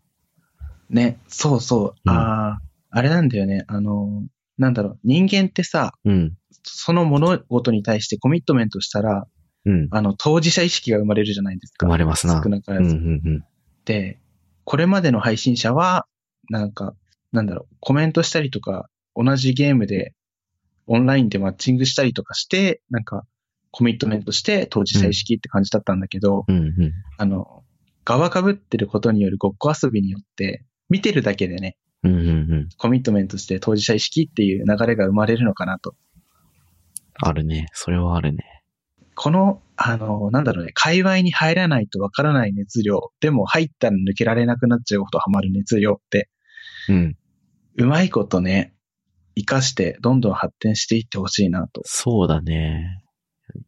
[0.90, 1.96] ね、そうそう。
[2.06, 2.60] うんああ、
[2.92, 3.66] あれなんだよね。
[3.68, 4.24] あの、
[4.60, 5.00] なんだろう。
[5.04, 6.34] 人間ってさ、うん、
[6.64, 9.26] その物事に対してコミットメントしたら、
[9.66, 11.86] うん、あの、当事者意識が生まれるじゃないですか。
[11.86, 12.36] 生まれますな。
[12.36, 12.96] うん、少なからず。
[12.96, 13.46] うん、うん。
[13.86, 14.20] で、
[14.66, 16.06] これまでの配信者は、
[16.50, 16.94] なんか、
[17.32, 20.14] なんだろう、コメントしたりとか、同じゲームで、
[20.88, 23.24] オンラインでマッチングしたりとかして、なんか、
[23.72, 26.94] コミットメントして当事者意識って感じだったんだけど、うん、うん。
[27.18, 27.64] あの、
[28.04, 32.70] 側被ってることによるごっこ遊びによって、見てるだけでね、うん、うん、うん。
[32.78, 35.96] コミットメントして当事者意識っていう流れが生まれるのかなと。
[37.22, 37.68] あるね。
[37.74, 38.64] それはあるね。
[39.16, 46.30] この、あの、なんだろうね、界隈に入らないとわからない熱量、でも入ったら抜けられなくなっちゃうほどハマる熱量って、
[46.88, 47.18] うん。
[47.78, 48.74] うまいことね、
[49.36, 51.82] 活かしてどんどん発展していってほしいなと。
[51.84, 53.04] そうだね。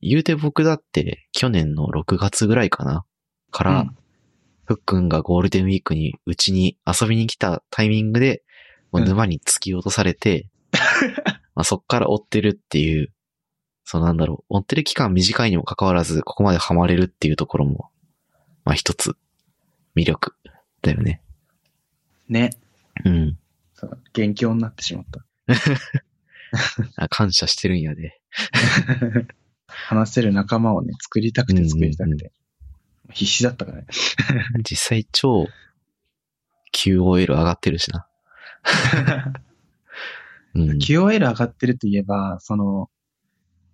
[0.01, 3.03] 言うて僕だって、去年の6月ぐらいかな
[3.51, 4.01] から、うん
[4.76, 8.43] ふっくんがゴールデンウィークにうちに遊びに来たタイミングで、
[8.91, 10.47] もう沼に突き落とされて、
[11.55, 13.11] まあそっから追ってるっていう、
[13.84, 17.89] そうなんだろう、追ってる期間短いにもかかわらず、ここまでハマれるっていうところも、
[18.63, 19.17] まあ一つ、
[19.93, 20.36] 魅力
[20.82, 21.22] だよね。
[22.30, 22.51] ね。
[23.03, 23.38] うん。
[23.74, 25.26] そう元気になってしまった。
[26.95, 28.22] あ感謝してるんやで。
[29.67, 32.32] 話せる仲間をね、作りたくて作りたくて。
[33.12, 33.86] 必死だったからね。
[34.70, 35.47] 実際超、
[36.74, 38.07] QOL 上がってるしな。
[40.55, 40.78] うん。
[40.78, 42.89] QOL 上がってるといえば、その、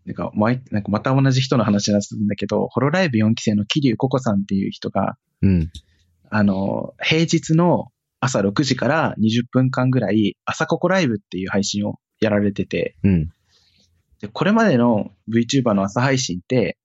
[0.06, 5.72] なんか、毎なんかまた同じ人の話なんだけど、ホロライブ4期生の桐生ココさんっていう人が、うん。
[6.30, 13.30] あの、平日の朝6時から20分間ぐらい、朝ココライブっていう配信をやられてて、うん。
[14.22, 16.78] でこれまでの VTuber の朝配信って、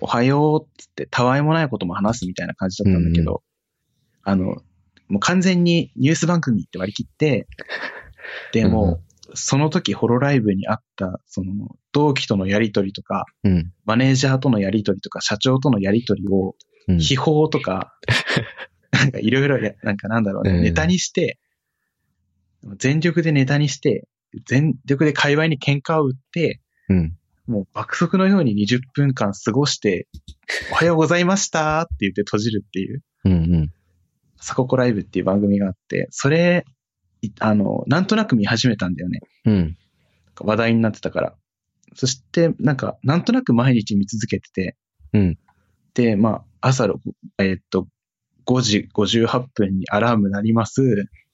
[0.00, 3.42] おはようってって、たわいもないことも話すみたいな感じだったんだけど、
[4.24, 4.56] あの、
[5.08, 7.46] もう完全にニュース番組って割り切って、
[8.52, 9.02] でも、
[9.34, 13.72] その時ホロライブにあった、その、同期とのやりとりとか、うん。
[13.84, 16.54] マネージャーとのやりとりとか、社長とのやりとりを、
[16.88, 16.98] うん。
[16.98, 17.94] 秘宝とか、
[18.92, 21.38] なんかいろいろや、なんかなんだろうね、うんネタにして、
[22.78, 24.06] 全力でネタにして、
[24.46, 27.16] 全力で界隈に喧嘩を売って、うん。
[27.46, 30.08] もう爆速のように20分間過ごして、
[30.72, 33.72] おはようございましたって言って閉じるっていう、うんうん。
[34.36, 36.64] サココライブっていう番組があって、それ、
[37.22, 39.20] いあの、なんとなく見始めたんだよね。
[39.44, 39.76] うん。
[40.40, 41.34] 話題になってたから。
[41.94, 44.76] そして、なんか、なんとなく毎日見続けてて、
[45.12, 45.38] うん。
[45.94, 46.98] で、まあ、朝6、
[47.38, 47.86] えーっと、
[48.46, 50.82] 5時58分にアラーム鳴ります。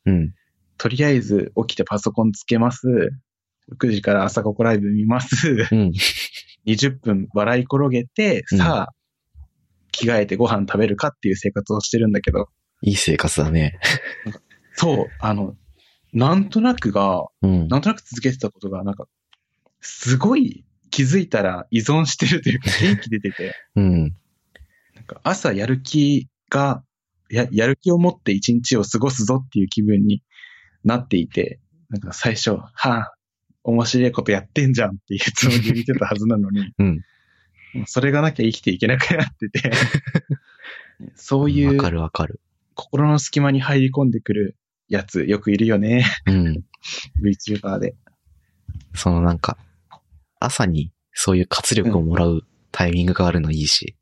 [0.05, 0.35] うん。
[0.77, 3.11] とりあえず起きてパソコンつけます。
[3.73, 5.69] 6時から朝ココライブ見ます。
[5.71, 5.93] うん。
[6.67, 8.95] 20分笑い転げて、うんさあ、
[9.93, 12.49] 着替えてご飯食べるかっていう生活をしてるんだけど、
[12.83, 13.79] いい生活だね。
[14.75, 15.57] そう、あの、
[16.13, 17.69] なんとなくが、うん。
[17.69, 19.07] なんとなく続けてたことが、なんか、
[19.81, 24.03] すごい気づいたら依存してるというか元気出てて、うん。
[24.95, 26.83] なんか朝やる気が、
[27.31, 30.23] や、やる気を持って一日を過ごすぞっていう気分に
[30.85, 31.61] なっていて、
[31.91, 33.15] なんか最初、はあ、
[33.69, 37.05] 面白いことやってんじゃんっていうつもりで見てたはずなのに、うん。
[37.87, 39.71] それがなきゃ生きていけなくなってて、
[41.15, 42.41] そういわうかるわかる。
[42.75, 44.57] 心の隙間に入り込んでくる
[44.89, 46.65] やつよくいるよね、うん。
[47.23, 47.95] VTuber で。
[48.95, 49.59] そのなんか、
[50.41, 53.97] 朝にそういう活力をもらうタイミングがあるのいいし、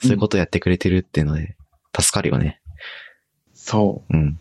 [0.00, 1.56] そういうことやってくれてるっていうので、
[1.98, 2.60] 助かるよね。
[3.54, 4.38] そうん。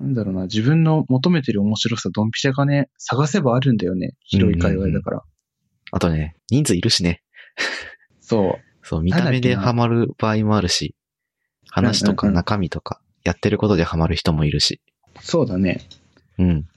[0.00, 0.04] う。
[0.04, 4.14] なんだろうな、自分の求めてる面白さ、ドンピシャがね、探せばあるんだよね。
[4.24, 5.22] 広い界隈だから。
[5.92, 7.22] あとね、人数いるしね。
[8.20, 8.86] そう。
[8.86, 10.94] そう、見た目でハマる場合もあるし、
[11.68, 14.80] 話とかうんうんうん中身とか、やってることでハマる人もいるし。
[15.20, 15.80] そうだね。
[16.38, 16.68] うん。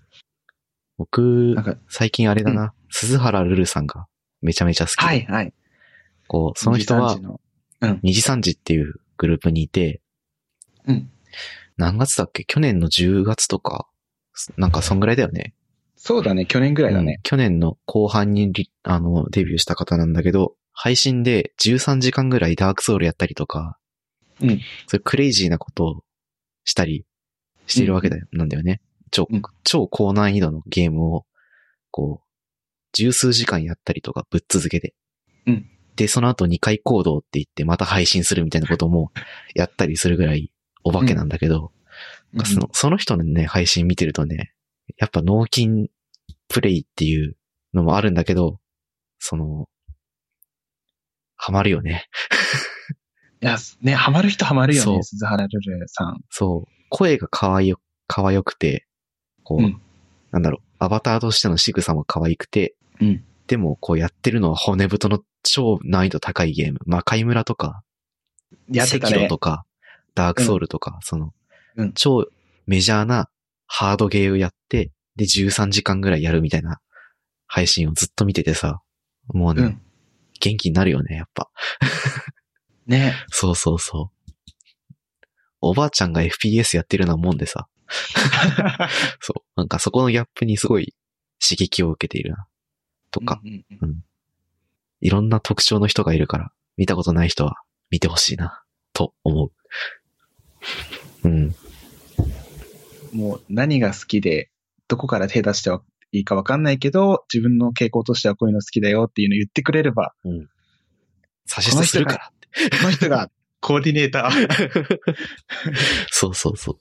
[0.98, 1.56] 僕
[1.90, 4.08] 最近あれだな、鈴原ルルさんが
[4.42, 5.06] めちゃめちゃ好きで。
[5.06, 5.54] はい、はい。
[6.28, 10.02] こう、その人は二次三次の二次三次っていうグループにいて、
[10.86, 11.10] うん。
[11.78, 12.44] 何月だっけ？
[12.46, 13.88] 去年の10月とか、
[14.58, 15.54] なんかそんぐらいだよね。
[15.96, 17.22] そうだね、去年ぐらいだねうん。
[17.24, 23.78] 去年の後半にリあのデビューした方なんだけど、配信で13時間ぐらいダークソウルやったりとか、
[24.42, 24.50] うん。
[24.88, 26.04] そういうクレイジーなことを
[26.66, 27.06] したり
[27.68, 28.82] しているわけだよ、なんだよね。
[29.12, 31.26] 超、うん超高難易度のゲームを、
[31.92, 32.28] こう、
[32.92, 34.94] 十数時間やったりとかぶっ続けて。
[35.46, 39.12] うんで、その後2回行動って言ってまた配信するみたいなことも
[39.54, 40.52] やったりするぐらい
[40.84, 41.72] お化けなんだけど、
[42.34, 44.54] なんかそのその人のね、配信見てるとね、
[44.98, 45.90] やっぱ脳筋
[46.48, 47.36] プレイっていう
[47.74, 48.60] のもあるんだけど、
[49.20, 49.68] その、
[51.36, 52.08] ハマるよね。
[53.42, 56.22] いや、ね、ハマる人ハマるよね、鈴原ルルさん。
[56.30, 56.72] そう。
[56.90, 58.88] 声が可愛よ、可愛くて、
[59.44, 59.82] こう、うん
[60.32, 66.80] なんだろう、アバターとしての仕草も可愛くて、うんでも、こうやってるのは骨太の超難易度高いゲーム。
[66.86, 67.84] 魔界村とか、
[68.72, 69.38] やってたねと。
[69.38, 69.66] か、
[70.16, 71.34] ダークソウルとか、その、
[71.76, 72.28] うん超
[72.68, 73.30] メジャーな
[73.66, 76.80] ハードゲーをやって、で、13時間ぐらいやるみたいな
[77.48, 78.82] 配信をずっと見ててさ、
[79.28, 79.82] もうね、うん。
[80.40, 81.50] 元気になるよね、やっぱ。
[82.86, 83.14] ね。
[83.30, 84.32] そうそうそう。
[85.62, 87.68] おばあちゃんが FPS やってるようなもんでさ、
[89.22, 89.44] そう。
[89.56, 90.94] なんかそこのギャップにすごい
[91.42, 92.48] 刺激を受けているな。
[93.12, 94.04] とか、うんうんうん
[95.06, 97.58] いろんな特徴の人がいるから、見たことない人は
[97.90, 99.52] 見てほしいな、と思う。
[101.24, 101.56] うん。
[103.14, 104.50] もう何が好きで、
[104.88, 110.14] どこから手出してはいいかわかんないけど、自分の傾向としてはこういうの好きだよっていうのを言ってくれれば、
[111.46, 112.32] 差し捨てするから。
[112.80, 114.98] この人が コーディネーター。
[116.12, 116.78] そうそうそ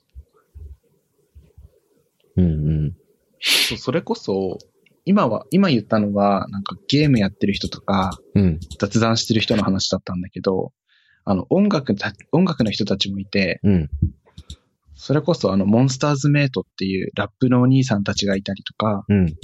[2.37, 2.43] う。
[2.43, 2.97] うんうん。
[3.41, 4.59] そうそれこそ、
[5.05, 8.61] 今は、今言ったのは、なんかゲームやってる人とか、うん。
[8.79, 10.73] 雑談してる人の話だったんだけど、
[11.25, 13.91] あの、音楽た、音楽の人たちもいて、うん。
[15.03, 19.35] それこそあの、モンスターズメイトっていうラップのお兄さんたちがいたりとか、うん。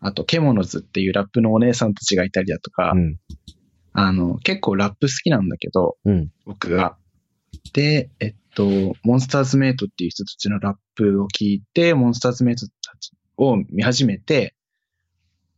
[0.00, 3.18] あと、ケモノズっていうラップのお姉さんたちがいたりだとか、うん。
[3.92, 6.32] あの、結構ラップ好きなんだけど、うん。
[6.46, 6.96] 僕が。
[7.74, 8.64] で、えっと、
[9.02, 14.54] モンスターズメイトっていう人たちのラップを聞いて、モンスターズメイトたちを見始めて、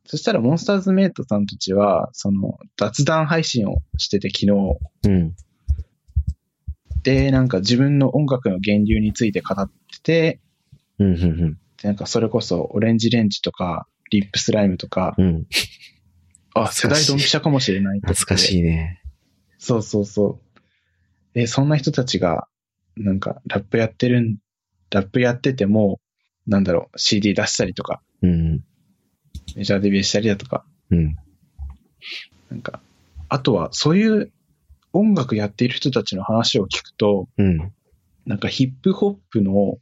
[0.04, 4.50] そしたらモンスターズメイトさんたちは、その雑談配信をしてて昨日、
[5.04, 5.36] うん。
[7.04, 10.40] で、なんか自分の音楽の源流について語ってて、
[10.98, 11.06] うん。
[11.06, 11.52] うん。
[11.80, 15.46] でなんかそれこそオレンジレンジとか、リップスライムとか、うん。
[16.54, 19.02] あ、世代ドンピシャかもしれない懐かしいね。
[19.58, 21.34] そうそうそう。
[21.34, 22.46] で、そんな人たちが、
[22.96, 24.38] なんか、ラップやってるん、
[24.90, 26.00] ラップやってても、
[26.46, 28.64] なんだろう、CD 出したりとか、うん。
[29.56, 31.16] メジャーデビューしたりだとか、うん。
[32.50, 32.80] なんか、
[33.28, 34.32] あとは、そういう
[34.94, 37.72] 音楽やっている人たちの話を聞くと、うん。
[38.26, 39.78] なんかヒップホップの、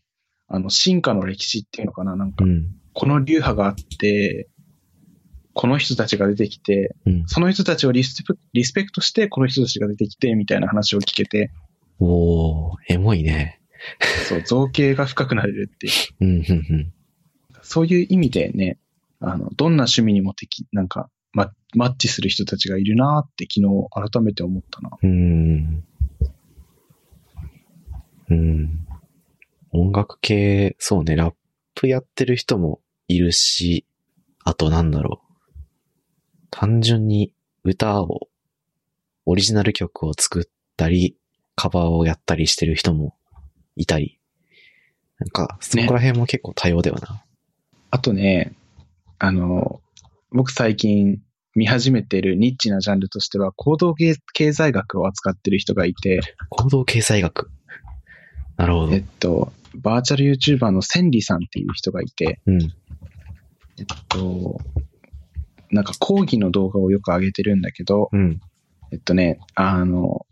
[0.48, 2.74] あの、進化の歴史っていうのかな、なんかう、ん。
[2.94, 4.48] この流派があって、
[5.54, 7.24] この人たちが出てきて、うん。
[7.26, 11.50] その人たちをリスペリスペクトして、この人たちが出てきて、みたいな話を聞けて、
[12.00, 13.60] おー、エモいね。
[14.28, 15.92] そう、造形が深くなれるっていう。
[16.20, 16.92] うん、うん、うん。
[17.62, 18.78] そういう意味でね、
[19.20, 24.90] あの、どんな趣味にも適、なんか、ま、マッチする人たちがいるなって昨日改めて思ったな。
[25.02, 25.84] うーん。
[28.30, 28.86] うん。
[29.72, 31.34] 音楽系、そうね、ラッ
[31.74, 33.86] プやってる人もいるし、
[34.44, 35.32] あとなんだろう。
[36.50, 37.32] 単純に
[37.64, 38.28] 歌を、
[39.24, 40.44] オリジナル曲を作っ
[40.76, 41.16] たり、
[41.54, 43.14] カバーをやったりしてる人も
[43.76, 44.18] いたり。
[45.18, 47.22] なんか、そこら辺も結構多様だよな。
[47.90, 48.52] あとね、
[49.18, 49.81] あの、
[50.34, 51.20] 僕最近
[51.54, 57.50] 見始めてるニッチなジャンルとしては、行動経経済学を扱ってる人がいて、行動経済学。
[58.56, 59.04] なるほどえっ。
[59.20, 62.62] と、バーチャル YouTuber の千里さんっていう人がいて、うん。
[62.62, 64.58] えっと、
[65.70, 68.40] なんか講義の動画をよく上げてるんだけど、うん。
[68.90, 70.24] えっとね、あの、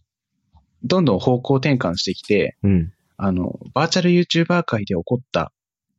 [0.83, 2.93] どんどん方向転換してきて、うん。
[3.19, 5.53] あの、バーチャル YouTuber 界で起こった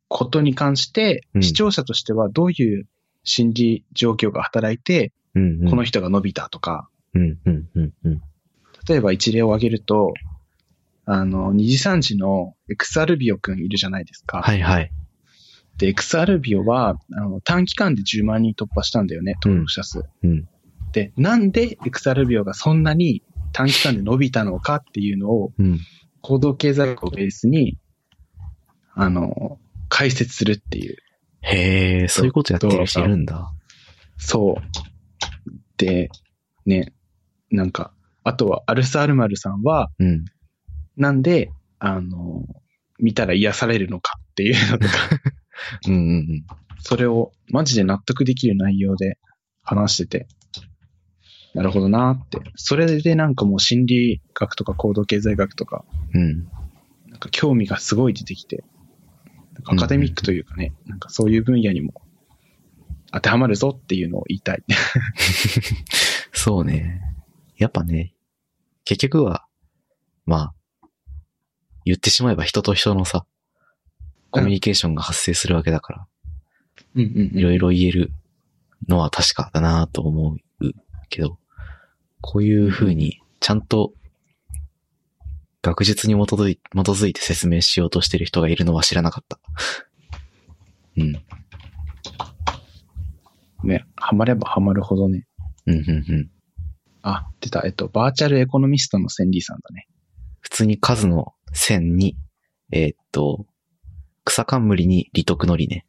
[0.08, 2.88] ことに関して、うん視聴者としてはどういう
[3.24, 5.62] 心理状況が働いて、うん。
[5.62, 7.38] うんこの人が伸びたとか、うん。
[7.44, 7.68] うん。
[7.74, 7.92] うん。
[8.04, 8.22] うん。
[8.88, 10.12] 例えば一例を挙げると、
[11.04, 14.42] あの、二次三次のエクスアルビオくんいるじゃないですか。
[14.42, 14.90] はいはい。
[15.78, 20.04] で、エクスアルビオは、あの、短期間で10万人突破したんだよね、登録者数。
[20.22, 20.48] うん。
[20.92, 25.78] で、なんでエクスアルビオがそんなに短期間で伸びたのかっていうのを、うん。
[26.20, 27.78] 行動経済学をベースに、
[28.94, 29.58] あの、
[29.88, 30.96] 解説するっていう。
[31.42, 33.52] へえ、そういうことやってる人いるんだ。
[34.16, 34.62] そう。
[35.76, 36.10] で、
[36.64, 36.92] ね、
[37.50, 37.92] なんか、
[38.24, 40.24] あとは、アルス・アルマルさんは、うん。
[40.96, 42.44] なんで、あの、
[42.98, 44.94] 見たら癒されるのかっていうのとか、
[45.88, 46.46] うんうんうん。
[46.78, 49.18] それをマジで納得できる内容で
[49.62, 50.26] 話してて、
[51.54, 52.40] なるほどなって。
[52.54, 55.84] それでなんかもう心理学とか行動経済学とか、
[56.14, 56.44] うん。
[57.08, 58.64] なんか興味がすごい出てきて、
[59.64, 62.02] アカデミックというかね、なんかそういう分野にも
[63.12, 64.64] 当てはまるぞっていうのを言いたい。
[66.32, 67.00] そうね。
[67.56, 68.14] やっぱね、
[68.84, 69.46] 結局は、
[70.26, 70.54] まあ、
[71.84, 73.26] 言ってしまえば人と人のさ、
[74.30, 76.06] コミュニケーションが発生するわけだから、
[76.94, 78.12] うんうんいろいろ言える
[78.88, 80.72] のは確かだなと思う
[81.10, 81.38] けど、
[82.20, 83.92] こういう風にちゃんと
[85.62, 89.38] 学術に基づい基づいて説明しようとしてる人がいるのは知らなかった。
[90.96, 91.12] うん。
[93.64, 95.26] ね、ハマればハマるほどね。
[95.66, 96.30] うん、うん、うん。
[97.02, 97.62] あ、出た。
[97.64, 99.86] えっと、バーチャルエコノミストのセンリーさんだね。
[100.40, 102.16] 普通に数の線に、
[102.72, 103.46] えーっと、
[104.24, 105.86] 草冠に利得の利ね。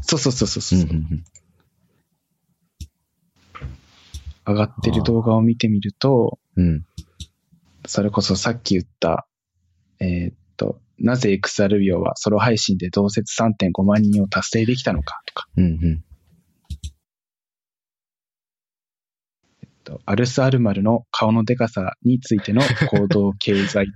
[0.00, 1.24] そうそうそうそうそう、うんうんうん。
[4.46, 6.84] 上がってる動画を見てみると、うん。
[7.86, 9.26] それこそさっき言った、
[10.00, 16.04] えーっと、なぜ XR 秒はソロ配信で同説3.5万人を達成できたのかとか、うんうん。
[19.62, 23.86] えっとアルス・アルマルの顔のデカさについての行動経済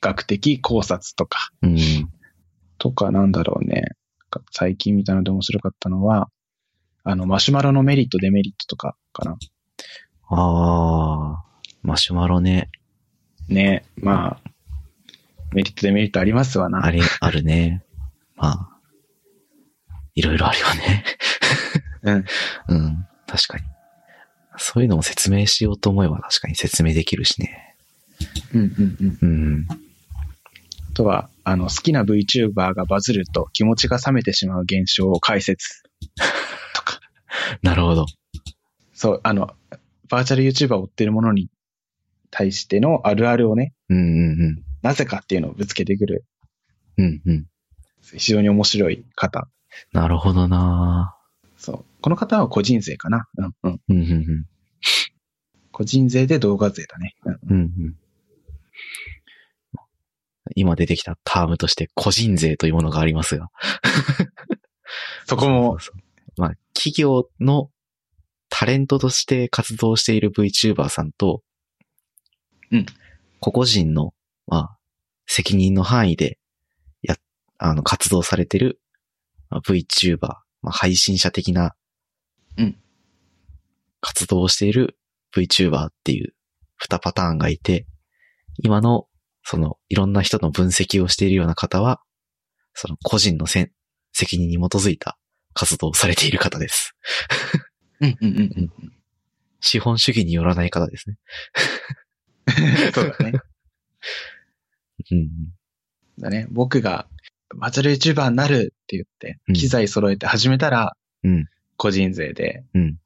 [0.00, 1.78] 学的考察とか、うん。
[2.78, 3.82] とかなんだろうね。
[4.50, 6.28] 最近見たので面白かったのは、
[7.04, 9.36] あの、マシュマロのメリット、デメリットとかかな。
[10.28, 12.70] あー、マシュマロね。
[13.52, 14.50] ねまあ、
[15.52, 16.84] メリット、デメリットありますわな。
[16.84, 17.84] あれ、あるね。
[18.36, 18.68] まあ、
[20.14, 21.04] いろいろあるよね。
[22.02, 22.24] うん。
[22.68, 23.06] うん。
[23.26, 23.64] 確かに。
[24.58, 27.76] そういうのを説明しようと思えば確かに説明できるしね。
[28.54, 29.18] うんうんうん。
[29.20, 29.66] うん。
[29.70, 35.82] あとは、あの、好きな VTuber がバズると気持ちが冷めてしまう現象を解説。
[36.74, 37.00] とか。
[37.62, 38.06] なるほど。
[38.92, 39.54] そう、あの、
[40.08, 41.48] バーチャル YouTuber を追ってるものに
[42.32, 44.00] 対してのあるあるをね、うんう
[44.48, 46.24] んなぜかっていうのをぶつけてくる、
[46.98, 47.04] うん。
[47.04, 47.46] うんうん。
[48.02, 49.48] 非常に面白い方。
[49.92, 51.16] なるほどな
[51.56, 51.84] そう。
[52.00, 53.28] この方は個人税かな。
[53.36, 53.80] うんうん。
[53.88, 54.46] うんうんうん。
[55.70, 57.14] 個人税で動画税だね。
[57.24, 57.96] うんうんうん。
[60.56, 63.50] 今出てきたタームとして個人税というものがありますが。
[65.26, 66.02] そこも、そうそうそ
[66.38, 67.70] うまあ、企業の
[68.48, 71.42] タレントとして活動している VTuber さんと、
[72.72, 72.86] うん。
[73.40, 74.14] 個々人の、
[74.46, 74.78] まあ、
[75.26, 76.38] 責任の範囲で、
[77.02, 77.16] や、
[77.58, 78.80] あの、活動されてる、
[79.50, 80.18] まあ VTuber、
[80.62, 81.74] まあ、配信者的な、
[82.56, 82.76] うん。
[84.00, 84.98] 活動をしている
[85.34, 86.34] VTuber っていう
[86.76, 87.86] 二パターンがいて、
[88.62, 89.06] 今の、
[89.44, 92.00] その、いろんな人の分析をしているような方は、
[92.74, 93.70] その個人のせん
[94.12, 95.18] 責任に基づいた
[95.52, 96.94] 活動をされている方です。
[98.00, 98.72] うんうんうん
[99.64, 101.16] 資本主義によらない方ですね。
[102.58, 102.92] うん。
[102.92, 103.32] そうだね。
[105.10, 105.28] うん。
[106.18, 106.46] だね。
[106.50, 107.06] 僕が
[107.54, 111.46] バズる YouTuber になるって言ってうん、機材揃えて始めたら、うん。
[111.76, 112.98] 個人税で、うん。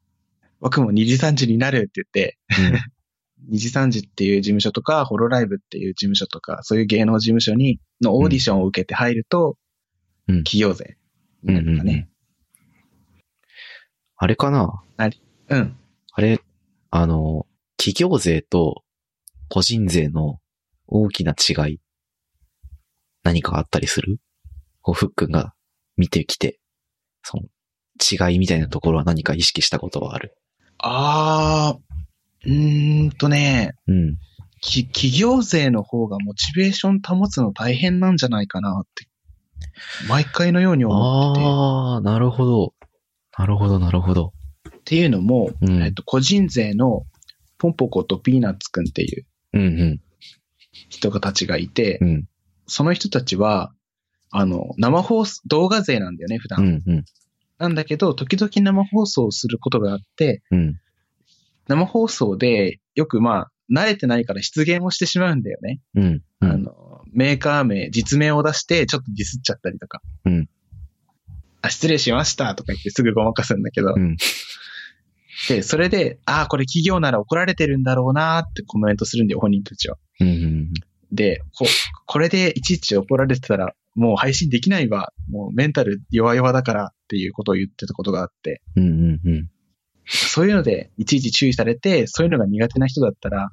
[0.60, 2.78] 僕も二次三次になるって言って、うん。
[3.48, 9.56] 二次三次っていう事務所とか、ホロライブっていう事務所とか、そういう芸能事務所に、のオーディションを受けて入ると、
[10.28, 10.96] うん企業税
[11.44, 12.08] になるとかね。
[14.16, 14.82] あれかな？
[15.48, 15.76] うん。
[16.12, 16.40] あれ、
[16.90, 18.82] あの、企業税と
[19.48, 20.38] 個人税の
[20.86, 21.80] 大きな違い、
[23.22, 24.18] 何かあったりする？
[24.82, 25.54] こう、ふっくんが
[25.96, 26.60] 見てきて、
[27.22, 27.44] その、
[28.28, 30.34] 違いみたいなところは何か意識したことはある？
[30.78, 34.16] あー、うーんとね、うん。
[34.60, 39.06] き企業税の方がモチベーション保つの大変なんじゃないかなって、
[40.08, 41.46] 毎回のように思ってて。
[41.46, 42.74] ああ、なるほど。
[43.38, 44.32] なるほど、なるほど。
[44.68, 47.04] っていうのも、うんえっと、個人税の
[47.58, 50.00] ポンポコとピーナッツくんっていううん、うん、
[50.88, 52.28] 人たちがいて、うん、
[52.66, 53.72] その人たちは、
[54.30, 56.60] あの、生放送、動画税なんだよね、普段。
[56.60, 57.04] うん、うん、
[57.58, 60.80] なんだけど、時々生放送をすることがあって、うん、
[61.68, 65.80] 生放送でよくまあ、慣れてないから出現をしてしまうんだよね。
[65.94, 70.00] うん、うあん、の、メーカー名、実名を出して、ちょっとディスっちゃったりとか。
[70.24, 70.48] うん
[71.62, 73.94] あ、失礼しましたとか言ってすぐごまかすんだけど。
[75.50, 79.96] うんで、それで、ああ、これ企業なら怒られてるんだろうなーってコメントするんだよ、本人たちは。
[80.20, 80.72] うん、うん、
[81.12, 81.66] で、こ
[82.06, 85.12] これでいちいち怒られてたら、もう配信できないわ。
[85.30, 88.62] もうメンタル弱々だからっていうことを言ってたことがあって。
[88.76, 89.50] うん、うん、うん。
[90.06, 93.50] そういうので、いちいち注意されて、そういうのが苦手な人だったら、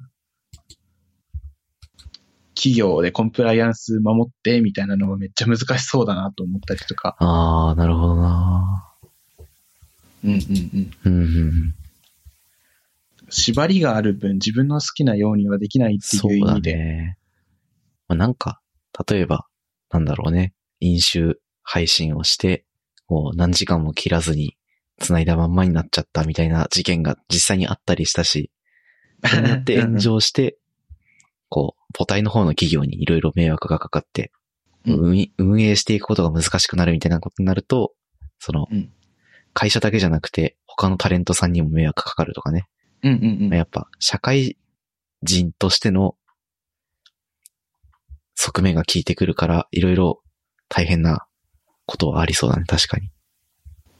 [2.54, 7.16] 企業でコンプライアンス守ってみたいなのがめっちゃ難しそうだなと思ったりとか。
[7.18, 8.93] ああ、なるほどな。
[10.24, 10.40] うんうん
[11.04, 11.12] うん。
[11.12, 11.74] うん、うん。
[13.28, 16.76] 縛りがある分自分の好きなようにはできないっていう意味で。
[16.76, 17.18] ね。
[18.08, 18.60] まあ、なんか、
[19.08, 19.46] 例えば、
[19.90, 20.54] なんだろうね。
[20.80, 22.64] 飲酒配信をして、
[23.06, 24.56] こう、何時間も切らずに、
[24.98, 28.50] 繋いだまんまになっちゃったみたいな事件が実際にあったりしたし、
[29.24, 30.56] それによって炎上して、
[31.48, 34.32] こう、母体の方の企業にいろいろ迷惑がかかって、
[34.86, 37.94] うん運営していくことが難しくなるみたいなことになると、
[38.38, 38.92] そのうん、
[39.54, 42.66] 会社だけじゃなくて、他のタレントさんにも迷惑かかるとかね。
[43.02, 43.54] うんうんうん。
[43.54, 44.58] やっぱ、社会
[45.22, 46.16] 人としての
[48.34, 50.20] 側面が効いてくるから、いろいろ
[50.68, 51.26] 大変な
[51.86, 53.10] ことはありそうだね、確かに。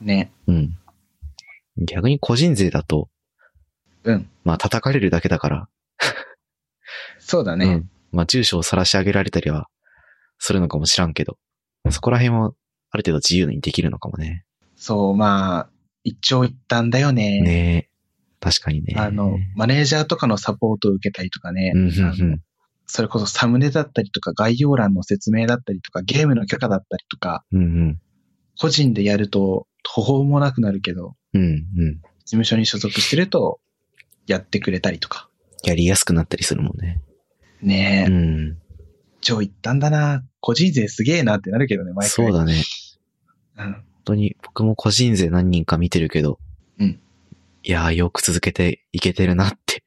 [0.00, 0.32] ね。
[0.46, 0.78] うん。
[1.78, 3.08] 逆に個人税だと、
[4.04, 4.28] うん。
[4.44, 5.68] まあ叩かれるだけだから、
[7.18, 7.66] そうだね。
[7.66, 7.90] うん。
[8.12, 9.68] まあ住所を晒し上げられたりは
[10.38, 11.38] するのかもしらんけど、
[11.90, 12.52] そこら辺は
[12.90, 14.44] ある程度自由にできるのかもね。
[14.84, 15.70] そう、まあ、
[16.02, 17.40] 一長一短だよね。
[17.40, 17.90] ねえ。
[18.38, 18.96] 確かにね。
[18.98, 21.72] あの、マネージャーとかのサポートを受けたりとかね。
[21.74, 22.42] うん、うん、うん。
[22.84, 28.00] それこそサムネだったりとか概要欄の説明だったりとかゲームの許可だったりとか、うん、うん。
[28.60, 31.62] 個人でやると途方もなくなるけど、うん、うん。
[31.94, 33.58] 事務所に所属してると
[34.26, 35.30] やってくれたりとか。
[35.62, 37.00] やりやすくなったりするもんね。
[37.62, 38.58] ねえ、うん。
[39.22, 40.22] 超一旦だな。
[40.40, 42.10] 個人税すげえなってなるけどね、毎回。
[42.10, 42.62] そうだね。
[43.56, 43.84] うん。
[44.04, 46.38] 本当に僕も個人税何人か見てるけど、
[46.78, 47.00] うん。
[47.62, 49.82] いやーよく続けていけてるなって。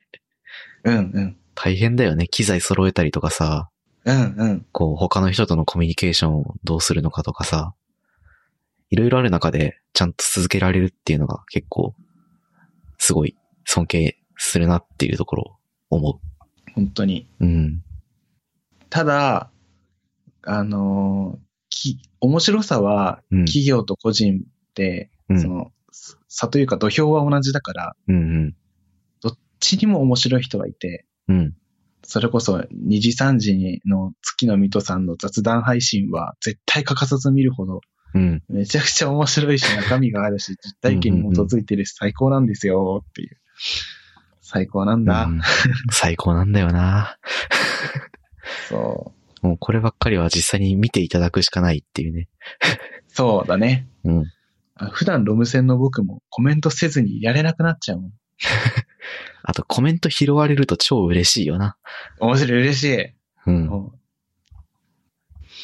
[0.84, 1.38] うんうん。
[1.54, 2.28] 大変だよね。
[2.28, 3.70] 機材揃えたりとかさ、
[4.06, 4.66] うんうん。
[4.72, 7.76] こう他の人とのコミュニケーションをどうするのかとかさ、
[8.90, 11.94] いろいろある中でちゃんと続けられるっていうのが結構、
[12.98, 15.58] すごい尊敬するなっていうところ
[15.92, 16.20] を思
[16.74, 17.28] 本当に。
[17.40, 17.46] う。
[17.46, 17.84] うん。
[18.90, 19.52] ただ、
[20.42, 23.46] あのーき、面白さはうん。
[23.46, 25.72] 企業と個人って、うんその、
[26.28, 28.56] 差というか土俵は同じだから、うん
[29.22, 31.38] どっちにも面白い人がいて、うん。
[31.38, 31.54] うん。
[32.04, 37.82] それこそ2時3時の月の水戸さんの雑談配信は絶対欠かさず見るほど、
[38.14, 38.44] うん。
[38.48, 43.38] めちゃくちゃ面白いし中身があるし、実体験に基づいてるし最高なんですよっていう。
[44.42, 45.26] 最高なんだ。
[45.26, 45.42] うん
[45.92, 47.18] 最高なんだよな。
[48.70, 49.14] そ
[49.48, 52.28] もうこればっかりは実際に見ていただくしかないっていうね。
[52.28, 52.30] う。
[53.08, 53.88] そうだね。
[54.04, 54.26] うん。
[54.76, 58.12] あ普段ロム線の僕もコメントせずにいられなくなっちゃうもん。
[59.44, 61.78] あとコメント拾われると超嬉しいよな。
[62.20, 63.14] 面白い、嬉しい。
[63.46, 63.68] うん。
[63.68, 63.94] も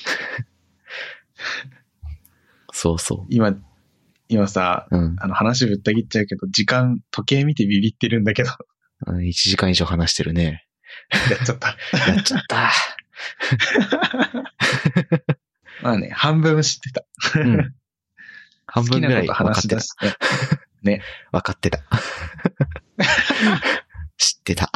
[2.71, 3.53] そうそう今、
[4.29, 4.97] 今さ、う。
[4.97, 5.15] うん。
[5.19, 8.51] あの話ぶった切っちゃうけど、時間、時計見てビビってるんだけど、
[9.07, 10.65] うん1時間以上話してるね。
[11.29, 11.75] やっちゃった。
[12.07, 12.71] やっちゃった。
[15.81, 17.05] まあね、半分知ってた。
[17.39, 17.75] うん。
[18.65, 19.77] 半分ぐらい分かってた。
[20.83, 21.01] ね。
[21.31, 21.79] 分かってた。
[24.17, 24.71] 知ってた。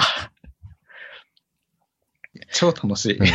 [2.54, 3.18] 超楽しい。
[3.18, 3.28] うん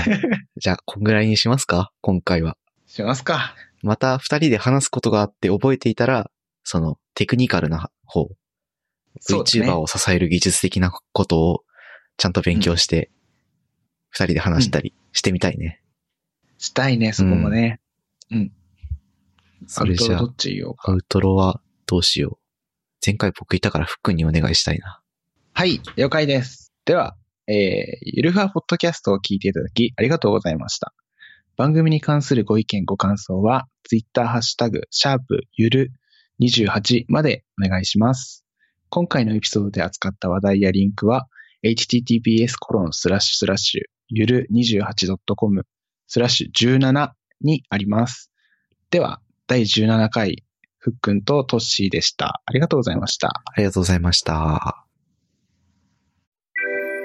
[0.57, 1.93] じゃあ、こんぐらいにしますか？
[2.01, 2.57] 今回は。
[2.87, 3.55] しますか。
[3.83, 6.31] また二人で話すことがあって覚えていたら、
[6.63, 8.37] そのテクニカルな方、ね
[9.29, 11.65] VTuber を支える技術的なことを
[12.17, 13.11] ちゃんと勉強して、
[14.11, 15.83] 二人で話したりしてみたいね。
[16.59, 17.81] したいね、そこもね。
[18.31, 18.53] うん。
[19.67, 20.93] それじゃあアウトロど、っち言おうか。
[20.93, 22.43] アウトロはどうしよう。
[23.05, 25.01] 前回僕いたからフックンにお願いしたいな。
[25.55, 26.73] はい、了解です。
[26.85, 27.17] では、
[27.47, 30.95] えー、ゆるふわポッドキャストを聞いていただきありがとうございました。
[31.57, 35.93] 番組に関するご意見ご感想は、ツイッターハッシュタグ、シャープゆる
[36.41, 38.45] 28までお願いします。
[38.89, 41.27] 今回のエピソードで扱った話題やリンクは、
[41.65, 43.81] https コロンスラッシュスラッシュ
[44.13, 45.67] ゆる 28.com
[46.07, 48.31] スラッシュ17にあります。
[48.91, 50.45] では、第17回、
[50.79, 52.43] ふっくんとトッシーでした。
[52.45, 53.29] ありがとうございました。
[53.29, 54.85] ありがとうございました。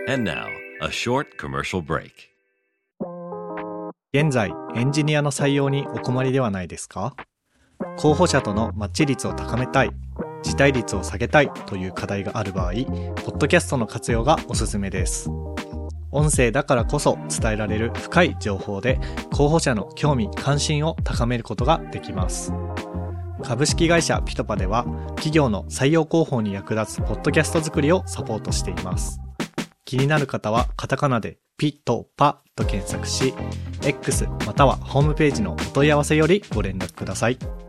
[0.09, 0.47] And now,
[0.81, 2.11] a short commercial break.
[4.13, 7.15] 現在エンジニアの採用にお困りではないですか？
[7.97, 9.91] 候補者とのマッチ率を高めたい
[10.43, 12.79] 辞退率を下げたいという課題がある場合ポ
[13.31, 15.29] ッドキャストの活用がおすすめです
[16.11, 18.99] 音声だからこそ伝えられる深い情報で
[19.31, 22.53] 候補者の興味関心を高めることができます
[23.43, 24.85] 株式会社ピトパでは
[25.15, 29.19] 企業の採用広報に役立つポッドキャスト作りをサポートしています
[29.85, 33.33] 気になる方はカタカナでピトパと検索し
[33.83, 37.66] X またはホームページのお問い合わせよりご連絡ください。